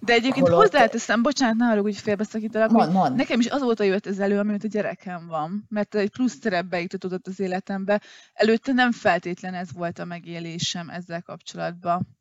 De 0.00 0.12
egyébként 0.12 0.48
Holott... 0.48 0.62
hozzáteszem, 0.62 1.22
bocsánat, 1.22 1.56
ne 1.56 1.66
arra, 1.66 1.80
hogy 1.80 1.96
félbeszakítalak, 1.96 2.70
mond, 2.70 2.92
mond. 2.92 3.16
nekem 3.16 3.40
is 3.40 3.46
azóta 3.46 3.84
jött 3.84 4.06
ez 4.06 4.18
elő, 4.18 4.38
amit 4.38 4.64
a 4.64 4.68
gyerekem 4.68 5.26
van, 5.28 5.66
mert 5.68 5.94
egy 5.94 6.10
plusz 6.10 6.38
szerepbe 6.40 6.80
jutott 6.80 7.26
az 7.26 7.40
életembe. 7.40 8.00
Előtte 8.32 8.72
nem 8.72 8.92
feltétlen 8.92 9.54
ez 9.54 9.68
volt 9.74 9.98
a 9.98 10.04
megélésem 10.04 10.88
ezzel 10.88 11.22
kapcsolatban. 11.22 12.18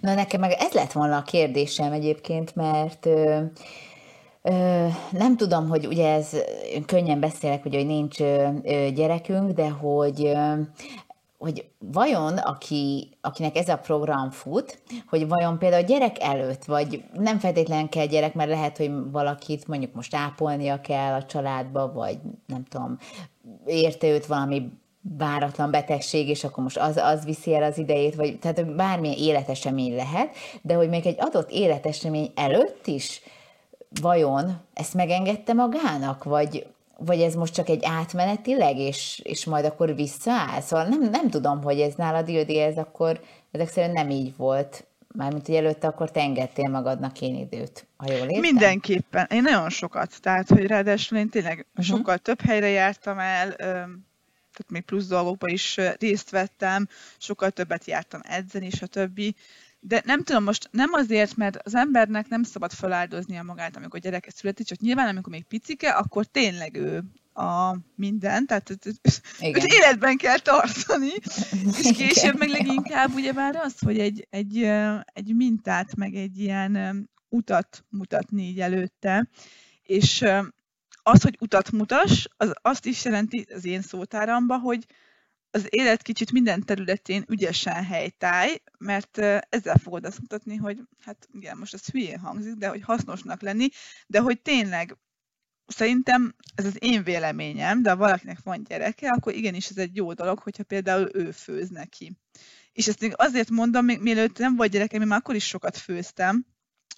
Na 0.00 0.14
nekem 0.14 0.40
meg 0.40 0.50
ez 0.50 0.72
lett 0.72 0.92
volna 0.92 1.16
a 1.16 1.22
kérdésem 1.22 1.92
egyébként, 1.92 2.54
mert 2.54 3.06
ö, 3.06 3.42
ö, 4.42 4.86
nem 5.10 5.36
tudom, 5.36 5.68
hogy 5.68 5.86
ugye 5.86 6.12
ez 6.12 6.36
könnyen 6.86 7.20
beszélek, 7.20 7.62
hogy, 7.62 7.74
hogy 7.74 7.86
nincs 7.86 8.20
ö, 8.20 8.48
gyerekünk, 8.94 9.50
de 9.50 9.68
hogy 9.68 10.24
ö, 10.24 10.60
hogy 11.38 11.68
vajon, 11.78 12.36
aki, 12.36 13.10
akinek 13.20 13.56
ez 13.56 13.68
a 13.68 13.78
program 13.78 14.30
fut, 14.30 14.82
hogy 15.08 15.28
vajon 15.28 15.58
például 15.58 15.82
gyerek 15.82 16.22
előtt, 16.22 16.64
vagy 16.64 17.04
nem 17.12 17.38
feltétlenül 17.38 17.88
kell 17.88 18.06
gyerek, 18.06 18.34
mert 18.34 18.50
lehet, 18.50 18.76
hogy 18.76 18.90
valakit 19.10 19.66
mondjuk 19.66 19.94
most 19.94 20.14
ápolnia 20.14 20.80
kell 20.80 21.14
a 21.14 21.24
családba, 21.24 21.92
vagy 21.92 22.18
nem 22.46 22.64
tudom, 22.64 22.98
érte 23.66 24.08
őt 24.08 24.26
valami 24.26 24.70
váratlan 25.16 25.70
betegség, 25.70 26.28
és 26.28 26.44
akkor 26.44 26.62
most 26.62 26.78
az, 26.78 26.96
az 26.96 27.24
viszi 27.24 27.54
el 27.54 27.62
az 27.62 27.78
idejét, 27.78 28.14
vagy 28.14 28.38
tehát 28.38 28.74
bármilyen 28.74 29.18
életesemény 29.18 29.94
lehet, 29.94 30.36
de 30.62 30.74
hogy 30.74 30.88
még 30.88 31.06
egy 31.06 31.16
adott 31.18 31.50
életesemény 31.50 32.32
előtt 32.34 32.86
is 32.86 33.22
vajon 34.00 34.60
ezt 34.74 34.94
megengedte 34.94 35.52
magának, 35.52 36.24
vagy, 36.24 36.66
vagy 37.00 37.20
ez 37.20 37.34
most 37.34 37.54
csak 37.54 37.68
egy 37.68 37.84
átmenetileg, 37.84 38.78
és, 38.78 39.20
és 39.24 39.44
majd 39.44 39.64
akkor 39.64 39.94
visszaáll? 39.94 40.60
Szóval 40.60 40.86
nem, 40.86 41.10
nem 41.10 41.30
tudom, 41.30 41.62
hogy 41.62 41.80
ez 41.80 41.94
nálad, 41.94 42.28
Ildi, 42.28 42.58
ez 42.58 42.76
akkor 42.76 43.20
ezek 43.50 43.68
szerint 43.68 43.94
nem 43.94 44.10
így 44.10 44.36
volt. 44.36 44.86
Mármint, 45.14 45.46
hogy 45.46 45.54
előtte 45.54 45.86
akkor 45.86 46.10
te 46.10 46.20
engedtél 46.20 46.68
magadnak 46.68 47.20
én 47.20 47.36
időt, 47.36 47.86
ha 47.96 48.12
jól 48.12 48.20
értem? 48.20 48.40
Mindenképpen. 48.40 49.26
Én 49.30 49.42
nagyon 49.42 49.70
sokat. 49.70 50.20
Tehát, 50.20 50.48
hogy 50.48 50.66
ráadásul 50.66 51.18
én 51.18 51.28
tényleg 51.28 51.66
uh-huh. 51.70 51.84
sokkal 51.84 52.18
több 52.18 52.40
helyre 52.40 52.68
jártam 52.68 53.18
el, 53.18 53.54
tehát 53.56 54.72
még 54.72 54.82
plusz 54.82 55.06
dolgokba 55.06 55.48
is 55.48 55.80
részt 55.98 56.30
vettem, 56.30 56.88
sokkal 57.18 57.50
többet 57.50 57.84
jártam 57.84 58.20
edzeni, 58.24 58.70
stb. 58.70 59.20
De 59.80 60.02
nem 60.04 60.22
tudom, 60.22 60.44
most 60.44 60.68
nem 60.72 60.92
azért, 60.92 61.36
mert 61.36 61.56
az 61.56 61.74
embernek 61.74 62.28
nem 62.28 62.42
szabad 62.42 62.72
feláldoznia 62.72 63.42
magát, 63.42 63.76
amikor 63.76 64.00
gyereke 64.00 64.30
születik, 64.30 64.66
csak 64.66 64.78
nyilván, 64.78 65.08
amikor 65.08 65.32
még 65.32 65.44
picike, 65.44 65.90
akkor 65.90 66.24
tényleg 66.24 66.76
ő 66.76 67.02
a 67.34 67.76
minden, 67.94 68.46
tehát 68.46 68.70
őt 68.70 69.00
életben 69.64 70.16
kell 70.16 70.38
tartani, 70.38 71.12
és 71.80 71.96
később 71.96 72.38
meg 72.38 72.48
leginkább 72.48 73.14
ugyebár 73.14 73.56
az, 73.56 73.74
hogy 73.80 73.98
egy, 73.98 74.26
egy, 74.30 74.62
egy 75.12 75.34
mintát, 75.34 75.96
meg 75.96 76.14
egy 76.14 76.38
ilyen 76.38 77.08
utat 77.28 77.84
mutatni 77.88 78.42
így 78.42 78.60
előtte, 78.60 79.28
és 79.82 80.24
az, 81.02 81.22
hogy 81.22 81.36
utat 81.40 81.70
mutas, 81.70 82.28
az 82.36 82.52
azt 82.62 82.86
is 82.86 83.04
jelenti 83.04 83.46
az 83.54 83.64
én 83.64 83.82
szótáramba, 83.82 84.58
hogy 84.58 84.86
az 85.50 85.66
élet 85.68 86.02
kicsit 86.02 86.32
minden 86.32 86.64
területén 86.64 87.24
ügyesen 87.28 87.84
helytáj, 87.84 88.62
mert 88.78 89.18
ezzel 89.48 89.78
fogod 89.82 90.04
azt 90.04 90.20
mutatni, 90.20 90.56
hogy 90.56 90.80
hát 91.04 91.28
igen, 91.32 91.56
most 91.56 91.74
ez 91.74 91.86
hülyén 91.86 92.18
hangzik, 92.18 92.54
de 92.54 92.68
hogy 92.68 92.82
hasznosnak 92.82 93.40
lenni, 93.40 93.68
de 94.06 94.20
hogy 94.20 94.40
tényleg 94.40 94.96
szerintem 95.66 96.34
ez 96.54 96.64
az 96.64 96.76
én 96.78 97.02
véleményem, 97.02 97.82
de 97.82 97.90
ha 97.90 97.96
valakinek 97.96 98.38
van 98.42 98.62
gyereke, 98.62 99.10
akkor 99.10 99.34
igenis 99.34 99.68
ez 99.68 99.76
egy 99.76 99.96
jó 99.96 100.12
dolog, 100.12 100.38
hogyha 100.38 100.62
például 100.62 101.10
ő 101.12 101.30
főz 101.30 101.68
neki. 101.68 102.16
És 102.72 102.88
ezt 102.88 103.00
még 103.00 103.12
azért 103.16 103.50
mondom, 103.50 103.84
még 103.84 104.00
mielőtt 104.00 104.38
nem 104.38 104.56
volt 104.56 104.70
gyerekem, 104.70 105.00
én 105.00 105.06
már 105.06 105.18
akkor 105.18 105.34
is 105.34 105.46
sokat 105.46 105.76
főztem, 105.76 106.46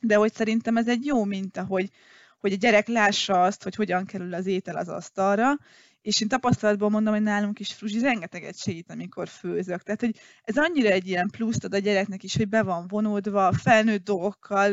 de 0.00 0.14
hogy 0.14 0.34
szerintem 0.34 0.76
ez 0.76 0.88
egy 0.88 1.04
jó 1.04 1.24
minta, 1.24 1.64
hogy, 1.64 1.90
hogy 2.38 2.52
a 2.52 2.56
gyerek 2.56 2.88
lássa 2.88 3.42
azt, 3.42 3.62
hogy 3.62 3.74
hogyan 3.74 4.04
kerül 4.04 4.34
az 4.34 4.46
étel 4.46 4.76
az 4.76 4.88
asztalra, 4.88 5.58
és 6.02 6.20
én 6.20 6.28
tapasztalatból 6.28 6.88
mondom, 6.90 7.12
hogy 7.12 7.22
nálunk 7.22 7.58
is 7.60 7.72
Fruzsi 7.72 8.00
rengeteget 8.00 8.58
segít, 8.58 8.90
amikor 8.90 9.28
főzök. 9.28 9.82
Tehát, 9.82 10.00
hogy 10.00 10.16
ez 10.42 10.56
annyira 10.56 10.88
egy 10.88 11.08
ilyen 11.08 11.30
pluszt 11.30 11.64
ad 11.64 11.74
a 11.74 11.78
gyereknek 11.78 12.22
is, 12.22 12.36
hogy 12.36 12.48
be 12.48 12.62
van 12.62 12.86
vonódva, 12.88 13.52
felnőtt 13.52 14.04
dolgokkal, 14.04 14.72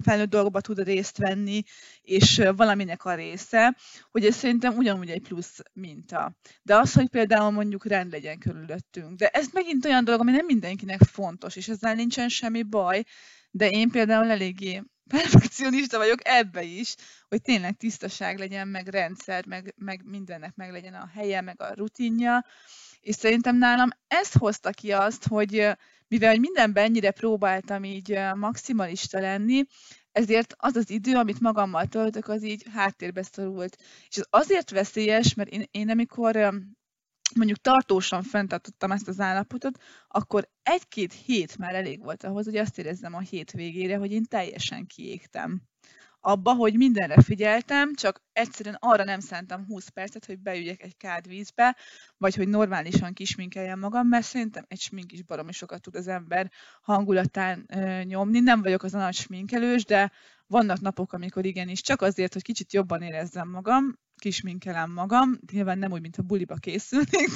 felnőtt 0.00 0.30
dolgokba 0.30 0.60
tud 0.60 0.82
részt 0.82 1.18
venni, 1.18 1.62
és 2.02 2.42
valaminek 2.56 3.04
a 3.04 3.14
része, 3.14 3.76
hogy 4.10 4.24
ez 4.24 4.34
szerintem 4.34 4.76
ugyanúgy 4.76 5.10
egy 5.10 5.22
plusz 5.22 5.58
minta. 5.72 6.36
De 6.62 6.76
az, 6.76 6.92
hogy 6.92 7.08
például 7.08 7.50
mondjuk 7.50 7.86
rend 7.86 8.10
legyen 8.10 8.38
körülöttünk. 8.38 9.18
De 9.18 9.28
ez 9.28 9.46
megint 9.52 9.84
olyan 9.84 10.04
dolog, 10.04 10.20
ami 10.20 10.30
nem 10.30 10.46
mindenkinek 10.46 11.02
fontos, 11.02 11.56
és 11.56 11.68
ezzel 11.68 11.94
nincsen 11.94 12.28
semmi 12.28 12.62
baj, 12.62 13.02
de 13.50 13.70
én 13.70 13.90
például 13.90 14.30
eléggé 14.30 14.82
perfekcionista 15.08 15.98
vagyok 15.98 16.18
ebbe 16.22 16.62
is, 16.62 16.94
hogy 17.28 17.42
tényleg 17.42 17.76
tisztaság 17.76 18.38
legyen, 18.38 18.68
meg 18.68 18.88
rendszer, 18.88 19.46
meg, 19.46 19.74
meg 19.76 20.00
mindennek 20.04 20.54
meg 20.54 20.70
legyen 20.70 20.94
a 20.94 21.10
helye, 21.14 21.40
meg 21.40 21.62
a 21.62 21.74
rutinja, 21.74 22.44
és 23.00 23.14
szerintem 23.14 23.56
nálam 23.56 23.88
ez 24.08 24.32
hozta 24.32 24.70
ki 24.70 24.92
azt, 24.92 25.26
hogy 25.26 25.68
mivel 26.08 26.38
mindenben 26.38 26.84
ennyire 26.84 27.10
próbáltam 27.10 27.84
így 27.84 28.18
maximalista 28.34 29.20
lenni, 29.20 29.64
ezért 30.12 30.54
az 30.56 30.76
az 30.76 30.90
idő, 30.90 31.14
amit 31.16 31.40
magammal 31.40 31.86
töltök, 31.86 32.28
az 32.28 32.44
így 32.44 32.64
háttérbe 32.74 33.22
szorult. 33.22 33.76
És 34.08 34.16
ez 34.16 34.24
azért 34.30 34.70
veszélyes, 34.70 35.34
mert 35.34 35.50
én, 35.50 35.64
én 35.70 35.90
amikor 35.90 36.36
mondjuk 37.34 37.58
tartósan 37.58 38.22
fenntartottam 38.22 38.92
ezt 38.92 39.08
az 39.08 39.20
állapotot, 39.20 39.82
akkor 40.08 40.48
egy-két 40.62 41.12
hét 41.12 41.58
már 41.58 41.74
elég 41.74 42.02
volt 42.02 42.24
ahhoz, 42.24 42.44
hogy 42.44 42.56
azt 42.56 42.78
érezzem 42.78 43.14
a 43.14 43.20
hét 43.20 43.50
végére, 43.50 43.96
hogy 43.96 44.12
én 44.12 44.24
teljesen 44.24 44.86
kiégtem. 44.86 45.62
Abba, 46.20 46.54
hogy 46.54 46.76
mindenre 46.76 47.22
figyeltem, 47.22 47.94
csak 47.94 48.22
egyszerűen 48.32 48.76
arra 48.78 49.04
nem 49.04 49.20
szántam 49.20 49.64
20 49.66 49.88
percet, 49.88 50.24
hogy 50.24 50.38
beüljek 50.38 50.82
egy 50.82 50.96
kád 50.96 51.28
vízbe, 51.28 51.76
vagy 52.16 52.34
hogy 52.34 52.48
normálisan 52.48 53.12
kisminkeljem 53.12 53.78
magam, 53.78 54.08
mert 54.08 54.24
szerintem 54.24 54.64
egy 54.68 54.80
smink 54.80 55.12
is 55.12 55.22
baromi 55.22 55.52
sokat 55.52 55.80
tud 55.80 55.96
az 55.96 56.08
ember 56.08 56.50
hangulatán 56.82 57.64
ö, 57.68 58.02
nyomni. 58.02 58.40
Nem 58.40 58.62
vagyok 58.62 58.82
az 58.82 58.94
a 58.94 58.98
nagy 58.98 59.14
sminkelős, 59.14 59.84
de 59.84 60.12
vannak 60.46 60.80
napok, 60.80 61.12
amikor 61.12 61.44
igenis 61.44 61.80
csak 61.80 62.02
azért, 62.02 62.32
hogy 62.32 62.42
kicsit 62.42 62.72
jobban 62.72 63.02
érezzem 63.02 63.48
magam, 63.48 63.98
kisminkelem 64.18 64.92
magam, 64.92 65.38
nyilván 65.52 65.78
nem 65.78 65.92
úgy, 65.92 66.00
mint 66.00 66.16
a 66.16 66.22
buliba 66.22 66.54
készülnék, 66.54 67.30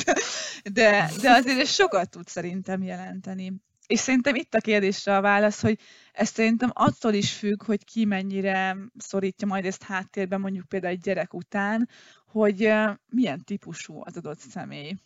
de, 0.73 1.11
de, 1.23 1.31
azért 1.31 1.61
ez 1.61 1.69
sokat 1.69 2.11
tud 2.11 2.29
szerintem 2.29 2.83
jelenteni. 2.83 3.53
És 3.87 3.99
szerintem 3.99 4.35
itt 4.35 4.55
a 4.55 4.61
kérdésre 4.61 5.17
a 5.17 5.21
válasz, 5.21 5.61
hogy 5.61 5.79
ez 6.13 6.29
szerintem 6.29 6.71
attól 6.73 7.13
is 7.13 7.33
függ, 7.33 7.65
hogy 7.65 7.85
ki 7.85 8.05
mennyire 8.05 8.77
szorítja 8.99 9.47
majd 9.47 9.65
ezt 9.65 9.83
háttérben, 9.83 10.41
mondjuk 10.41 10.69
például 10.69 10.93
egy 10.93 11.01
gyerek 11.01 11.35
után, 11.35 11.89
hogy 12.27 12.73
milyen 13.09 13.45
típusú 13.45 14.01
az 14.05 14.17
adott 14.17 14.39
személy. 14.39 14.97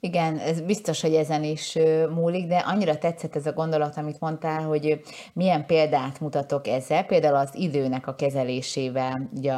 Igen, 0.00 0.38
ez 0.38 0.60
biztos, 0.60 1.00
hogy 1.00 1.14
ezen 1.14 1.44
is 1.44 1.78
múlik, 2.10 2.46
de 2.46 2.58
annyira 2.58 2.98
tetszett 2.98 3.36
ez 3.36 3.46
a 3.46 3.52
gondolat, 3.52 3.96
amit 3.96 4.20
mondtál, 4.20 4.62
hogy 4.62 5.00
milyen 5.32 5.66
példát 5.66 6.20
mutatok 6.20 6.66
ezzel, 6.66 7.04
például 7.04 7.36
az 7.36 7.50
időnek 7.52 8.06
a 8.06 8.14
kezelésével, 8.14 9.30
ugye 9.32 9.54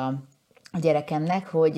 a 0.75 0.79
gyerekemnek, 0.79 1.49
hogy 1.49 1.77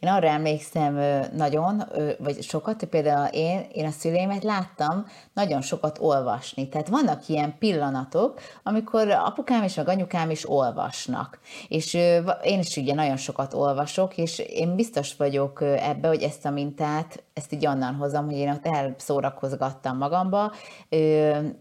én 0.00 0.08
arra 0.08 0.28
emlékszem 0.28 0.94
nagyon, 1.36 1.82
vagy 2.18 2.42
sokat, 2.42 2.84
például 2.84 3.26
én, 3.26 3.66
én 3.72 3.86
a 3.86 3.90
szüleimet 3.90 4.42
láttam 4.42 5.06
nagyon 5.32 5.60
sokat 5.60 5.98
olvasni. 6.00 6.68
Tehát 6.68 6.88
vannak 6.88 7.28
ilyen 7.28 7.54
pillanatok, 7.58 8.40
amikor 8.62 9.10
apukám 9.10 9.62
és 9.62 9.74
meg 9.74 9.88
anyukám 9.88 10.30
is 10.30 10.50
olvasnak. 10.50 11.38
És 11.68 11.94
én 12.42 12.58
is 12.58 12.76
ugye 12.76 12.94
nagyon 12.94 13.16
sokat 13.16 13.54
olvasok, 13.54 14.16
és 14.16 14.38
én 14.38 14.74
biztos 14.74 15.16
vagyok 15.16 15.62
ebbe, 15.62 16.08
hogy 16.08 16.22
ezt 16.22 16.46
a 16.46 16.50
mintát, 16.50 17.22
ezt 17.34 17.52
így 17.52 17.66
onnan 17.66 17.94
hozom, 17.94 18.24
hogy 18.24 18.36
én 18.36 18.50
ott 18.50 18.66
elszórakozgattam 18.66 19.96
magamba, 19.96 20.52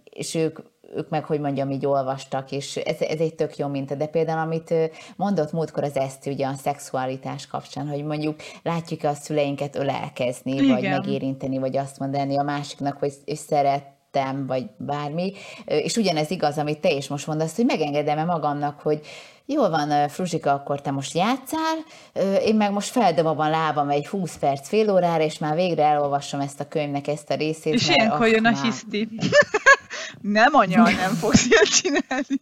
és 0.03 0.35
ők 0.35 0.59
ők 0.95 1.09
meg, 1.09 1.23
hogy 1.23 1.39
mondjam, 1.39 1.69
így 1.71 1.85
olvastak, 1.85 2.51
és 2.51 2.75
ez, 2.75 3.01
ez 3.01 3.19
egy 3.19 3.35
tök 3.35 3.57
jó 3.57 3.67
minta. 3.67 3.95
De 3.95 4.05
például, 4.05 4.39
amit 4.39 4.73
mondott 5.15 5.51
múltkor 5.51 5.83
az 5.83 5.97
Eszti 5.97 6.31
ugye 6.31 6.47
a 6.47 6.53
szexualitás 6.53 7.47
kapcsán, 7.47 7.87
hogy 7.87 8.03
mondjuk 8.03 8.39
látjuk 8.63 9.03
a 9.03 9.13
szüleinket 9.13 9.75
ölelkezni, 9.75 10.51
Igen. 10.51 10.67
vagy 10.67 10.89
megérinteni, 10.89 11.57
vagy 11.57 11.77
azt 11.77 11.99
mondani 11.99 12.37
a 12.37 12.43
másiknak, 12.43 12.97
hogy 12.97 13.13
szeret 13.25 13.97
vagy 14.47 14.65
bármi, 14.77 15.33
és 15.65 15.95
ugyanez 15.95 16.31
igaz, 16.31 16.57
amit 16.57 16.79
te 16.79 16.91
is 16.91 17.07
most 17.07 17.27
mondasz, 17.27 17.55
hogy 17.55 17.65
megengedem-e 17.65 18.23
magamnak, 18.23 18.79
hogy 18.79 19.01
Jól 19.51 19.69
van, 19.69 20.09
Fruzsika, 20.09 20.53
akkor 20.53 20.81
te 20.81 20.91
most 20.91 21.13
játszál, 21.13 21.77
én 22.45 22.55
meg 22.55 22.71
most 22.71 22.89
feldobom 22.89 23.39
a 23.39 23.49
lábam 23.49 23.89
egy 23.89 24.07
20 24.07 24.37
perc, 24.37 24.67
fél 24.67 24.91
órára, 24.91 25.23
és 25.23 25.37
már 25.37 25.55
végre 25.55 25.83
elolvasom 25.83 26.39
ezt 26.39 26.59
a 26.59 26.67
könyvnek 26.67 27.07
ezt 27.07 27.29
a 27.29 27.35
részét. 27.35 27.73
És 27.73 27.89
ilyenkor 27.89 28.27
jön 28.27 28.45
a 28.45 28.61
hiszti. 28.61 29.09
Nem 30.21 30.55
anya, 30.55 30.83
nem 30.83 31.13
fogsz 31.13 31.45
ilyet 31.45 31.79
csinálni. 31.81 32.41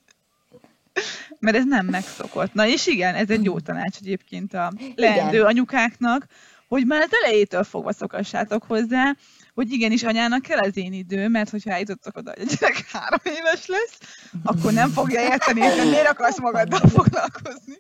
Mert 1.40 1.58
ez 1.58 1.66
nem 1.66 1.86
megszokott. 1.86 2.54
Na 2.54 2.68
és 2.68 2.88
igen, 2.88 3.16
ez 3.16 3.30
egy 3.30 3.44
jó 3.44 3.60
tanács 3.60 3.98
egyébként 3.98 4.54
a 4.54 4.74
leendő 4.96 5.44
anyukáknak, 5.44 6.26
hogy 6.68 6.86
már 6.86 7.02
az 7.02 7.10
elejétől 7.24 7.64
fogva 7.64 7.94
szokassátok 7.94 8.64
hozzá, 8.64 9.16
hogy 9.54 9.72
igenis 9.72 10.04
anyának 10.04 10.42
kell 10.42 10.58
az 10.58 10.78
én 10.78 10.94
idő, 10.94 11.28
mert 11.28 11.50
hogyha 11.50 11.72
eljutottak 11.72 12.18
oda, 12.18 12.34
hogy 12.38 12.48
a 12.48 12.56
gyerek 12.60 12.90
három 12.92 13.20
éves 13.24 13.66
lesz, 13.66 13.98
akkor 14.44 14.74
nem 14.74 14.90
fogja 14.90 15.22
érteni, 15.22 15.62
hogy 15.62 15.90
miért 15.90 16.08
akarsz 16.08 16.40
magaddal 16.40 16.80
foglalkozni. 16.80 17.80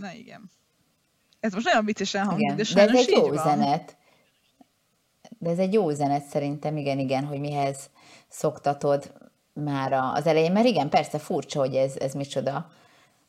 Na 0.00 0.12
igen. 0.12 0.50
Ez 1.40 1.52
most 1.52 1.64
nagyon 1.64 1.84
viccesen 1.84 2.24
hangzik, 2.24 2.52
de 2.52 2.74
de 2.74 2.82
ez 2.82 2.96
egy 2.96 3.10
jó 3.10 3.22
van. 3.22 3.32
üzenet. 3.32 3.96
De 5.38 5.50
ez 5.50 5.58
egy 5.58 5.72
jó 5.72 5.90
üzenet 5.90 6.24
szerintem, 6.24 6.76
igen, 6.76 6.98
igen, 6.98 7.24
hogy 7.24 7.40
mihez 7.40 7.78
szoktatod 8.28 9.12
már 9.52 9.92
az 9.92 10.26
elején, 10.26 10.52
mert 10.52 10.66
igen, 10.66 10.88
persze 10.88 11.18
furcsa, 11.18 11.58
hogy 11.58 11.74
ez, 11.74 11.96
ez 11.96 12.12
micsoda, 12.12 12.70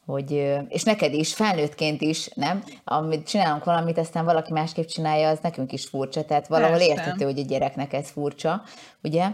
hogy, 0.06 0.32
és 0.68 0.84
neked 0.84 1.14
is, 1.14 1.34
felnőttként 1.34 2.02
is, 2.02 2.30
nem? 2.34 2.64
Amit 2.84 3.28
csinálunk 3.28 3.64
valamit, 3.64 3.98
aztán 3.98 4.26
valaki 4.26 4.54
másképp 4.54 4.86
csinálja, 4.86 5.30
az 5.30 5.40
nekünk 5.42 5.72
is 5.72 5.86
furcsa, 5.86 6.26
tehát 6.26 6.48
valahol 6.48 6.78
Persze. 6.78 6.92
érthető, 6.92 7.26
hogy 7.26 7.40
a 7.40 7.44
gyereknek 7.44 7.94
ez 7.94 8.10
furcsa, 8.10 8.62
ugye? 9.04 9.28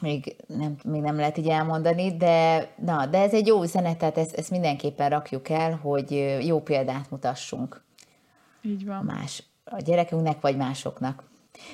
Még 0.00 0.36
nem, 0.46 0.76
még 0.84 1.00
nem 1.00 1.16
lehet 1.16 1.36
így 1.36 1.48
elmondani, 1.48 2.16
de, 2.16 2.68
na, 2.84 3.06
de 3.06 3.18
ez 3.18 3.32
egy 3.32 3.46
jó 3.46 3.62
üzenet, 3.62 3.98
tehát 3.98 4.18
ezt, 4.18 4.34
ezt 4.34 4.50
mindenképpen 4.50 5.10
rakjuk 5.10 5.48
el, 5.48 5.74
hogy 5.74 6.38
jó 6.46 6.60
példát 6.60 7.10
mutassunk. 7.10 7.82
Így 8.62 8.86
van. 8.86 9.04
Más, 9.04 9.42
a 9.64 9.80
gyerekünknek 9.80 10.40
vagy 10.40 10.56
másoknak. 10.56 11.30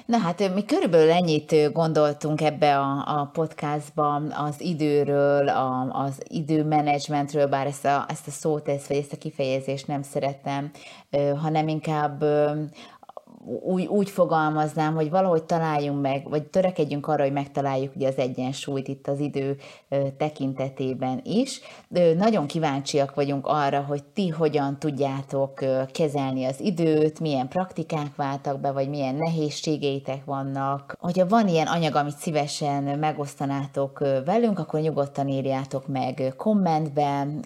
Na 0.06 0.18
hát 0.18 0.54
mi 0.54 0.64
körülbelül 0.64 1.10
ennyit 1.10 1.72
gondoltunk 1.72 2.40
ebbe 2.40 2.78
a, 2.78 3.20
a 3.20 3.30
podcastba 3.32 4.14
az 4.14 4.60
időről, 4.60 5.48
a, 5.48 5.88
az 5.90 6.22
időmenedzsmentről, 6.28 7.46
bár 7.46 7.66
ezt 7.66 7.84
a, 7.84 8.04
ezt 8.08 8.26
a 8.26 8.30
szót, 8.30 8.68
ezt, 8.68 8.88
vagy 8.88 8.96
ezt 8.96 9.12
a 9.12 9.18
kifejezést 9.18 9.86
nem 9.86 10.02
szeretem, 10.02 10.70
hanem 11.40 11.68
inkább 11.68 12.24
úgy, 13.46 13.86
úgy 13.86 14.10
fogalmaznám, 14.10 14.94
hogy 14.94 15.10
valahogy 15.10 15.42
találjunk 15.42 16.00
meg, 16.00 16.28
vagy 16.28 16.42
törekedjünk 16.42 17.06
arra, 17.06 17.22
hogy 17.22 17.32
megtaláljuk 17.32 17.96
ugye 17.96 18.08
az 18.08 18.16
egyensúlyt 18.16 18.88
itt 18.88 19.06
az 19.06 19.20
idő 19.20 19.56
tekintetében 20.16 21.20
is. 21.24 21.60
Nagyon 22.16 22.46
kíváncsiak 22.46 23.14
vagyunk 23.14 23.46
arra, 23.46 23.80
hogy 23.80 24.04
ti 24.04 24.28
hogyan 24.28 24.78
tudjátok 24.78 25.64
kezelni 25.92 26.44
az 26.44 26.60
időt, 26.60 27.20
milyen 27.20 27.48
praktikák 27.48 28.16
váltak 28.16 28.60
be, 28.60 28.72
vagy 28.72 28.88
milyen 28.88 29.14
nehézségeitek 29.14 30.24
vannak. 30.24 30.96
Hogyha 31.00 31.26
van 31.26 31.48
ilyen 31.48 31.66
anyag, 31.66 31.94
amit 31.94 32.16
szívesen 32.16 32.98
megosztanátok 32.98 33.98
velünk, 34.24 34.58
akkor 34.58 34.80
nyugodtan 34.80 35.28
írjátok 35.28 35.86
meg 35.86 36.34
kommentben, 36.36 37.44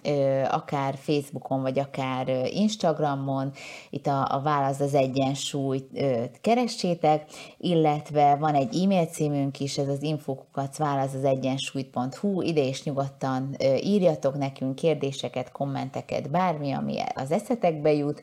akár 0.51 0.95
Facebookon, 0.97 1.61
vagy 1.61 1.79
akár 1.79 2.27
Instagramon. 2.53 3.51
Itt 3.89 4.07
a, 4.07 4.27
a 4.31 4.41
válasz 4.41 4.79
az 4.79 4.93
egyensúly 4.93 5.81
keressétek, 6.41 7.29
illetve 7.57 8.35
van 8.35 8.53
egy 8.55 8.83
e-mail 8.83 9.05
címünk 9.05 9.59
is, 9.59 9.77
ez 9.77 9.87
az 9.87 10.03
infokukat 10.03 10.77
válasz 10.77 11.13
az 11.13 11.23
egyensúlyt.hu, 11.23 12.41
ide 12.41 12.61
is 12.61 12.83
nyugodtan 12.83 13.55
írjatok 13.83 14.37
nekünk 14.37 14.75
kérdéseket, 14.75 15.51
kommenteket, 15.51 16.29
bármi, 16.29 16.71
ami 16.71 16.95
az 17.15 17.31
eszetekbe 17.31 17.93
jut, 17.93 18.21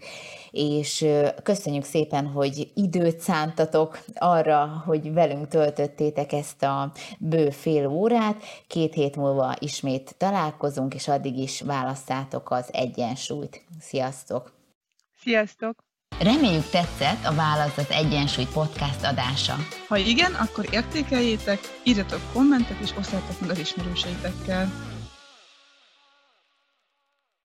és 0.50 1.06
köszönjük 1.42 1.84
szépen, 1.84 2.26
hogy 2.26 2.70
időt 2.74 3.20
szántatok 3.20 4.04
arra, 4.14 4.82
hogy 4.86 5.12
velünk 5.12 5.48
töltöttétek 5.48 6.32
ezt 6.32 6.62
a 6.62 6.92
bő 7.18 7.50
fél 7.50 7.86
órát. 7.86 8.42
Két 8.66 8.94
hét 8.94 9.16
múlva 9.16 9.56
ismét 9.58 10.14
találkozunk, 10.18 10.94
és 10.94 11.08
addig 11.08 11.38
is 11.38 11.60
választátok 11.60 12.50
az 12.50 12.68
egyensúlyt. 12.72 13.64
Sziasztok! 13.80 14.52
Sziasztok! 15.18 15.89
Reméljük 16.22 16.68
tetszett 16.70 17.24
a 17.24 17.34
Válasz 17.34 17.76
az 17.76 17.90
Egyensúly 17.90 18.46
podcast 18.52 19.04
adása. 19.04 19.56
Ha 19.88 19.96
igen, 19.96 20.32
akkor 20.34 20.66
értékeljétek, 20.70 21.58
írjatok 21.82 22.20
kommentet 22.32 22.80
és 22.80 22.90
osszátok 22.98 23.40
meg 23.40 23.50
az 23.50 23.58
ismerőseitekkel. 23.58 24.89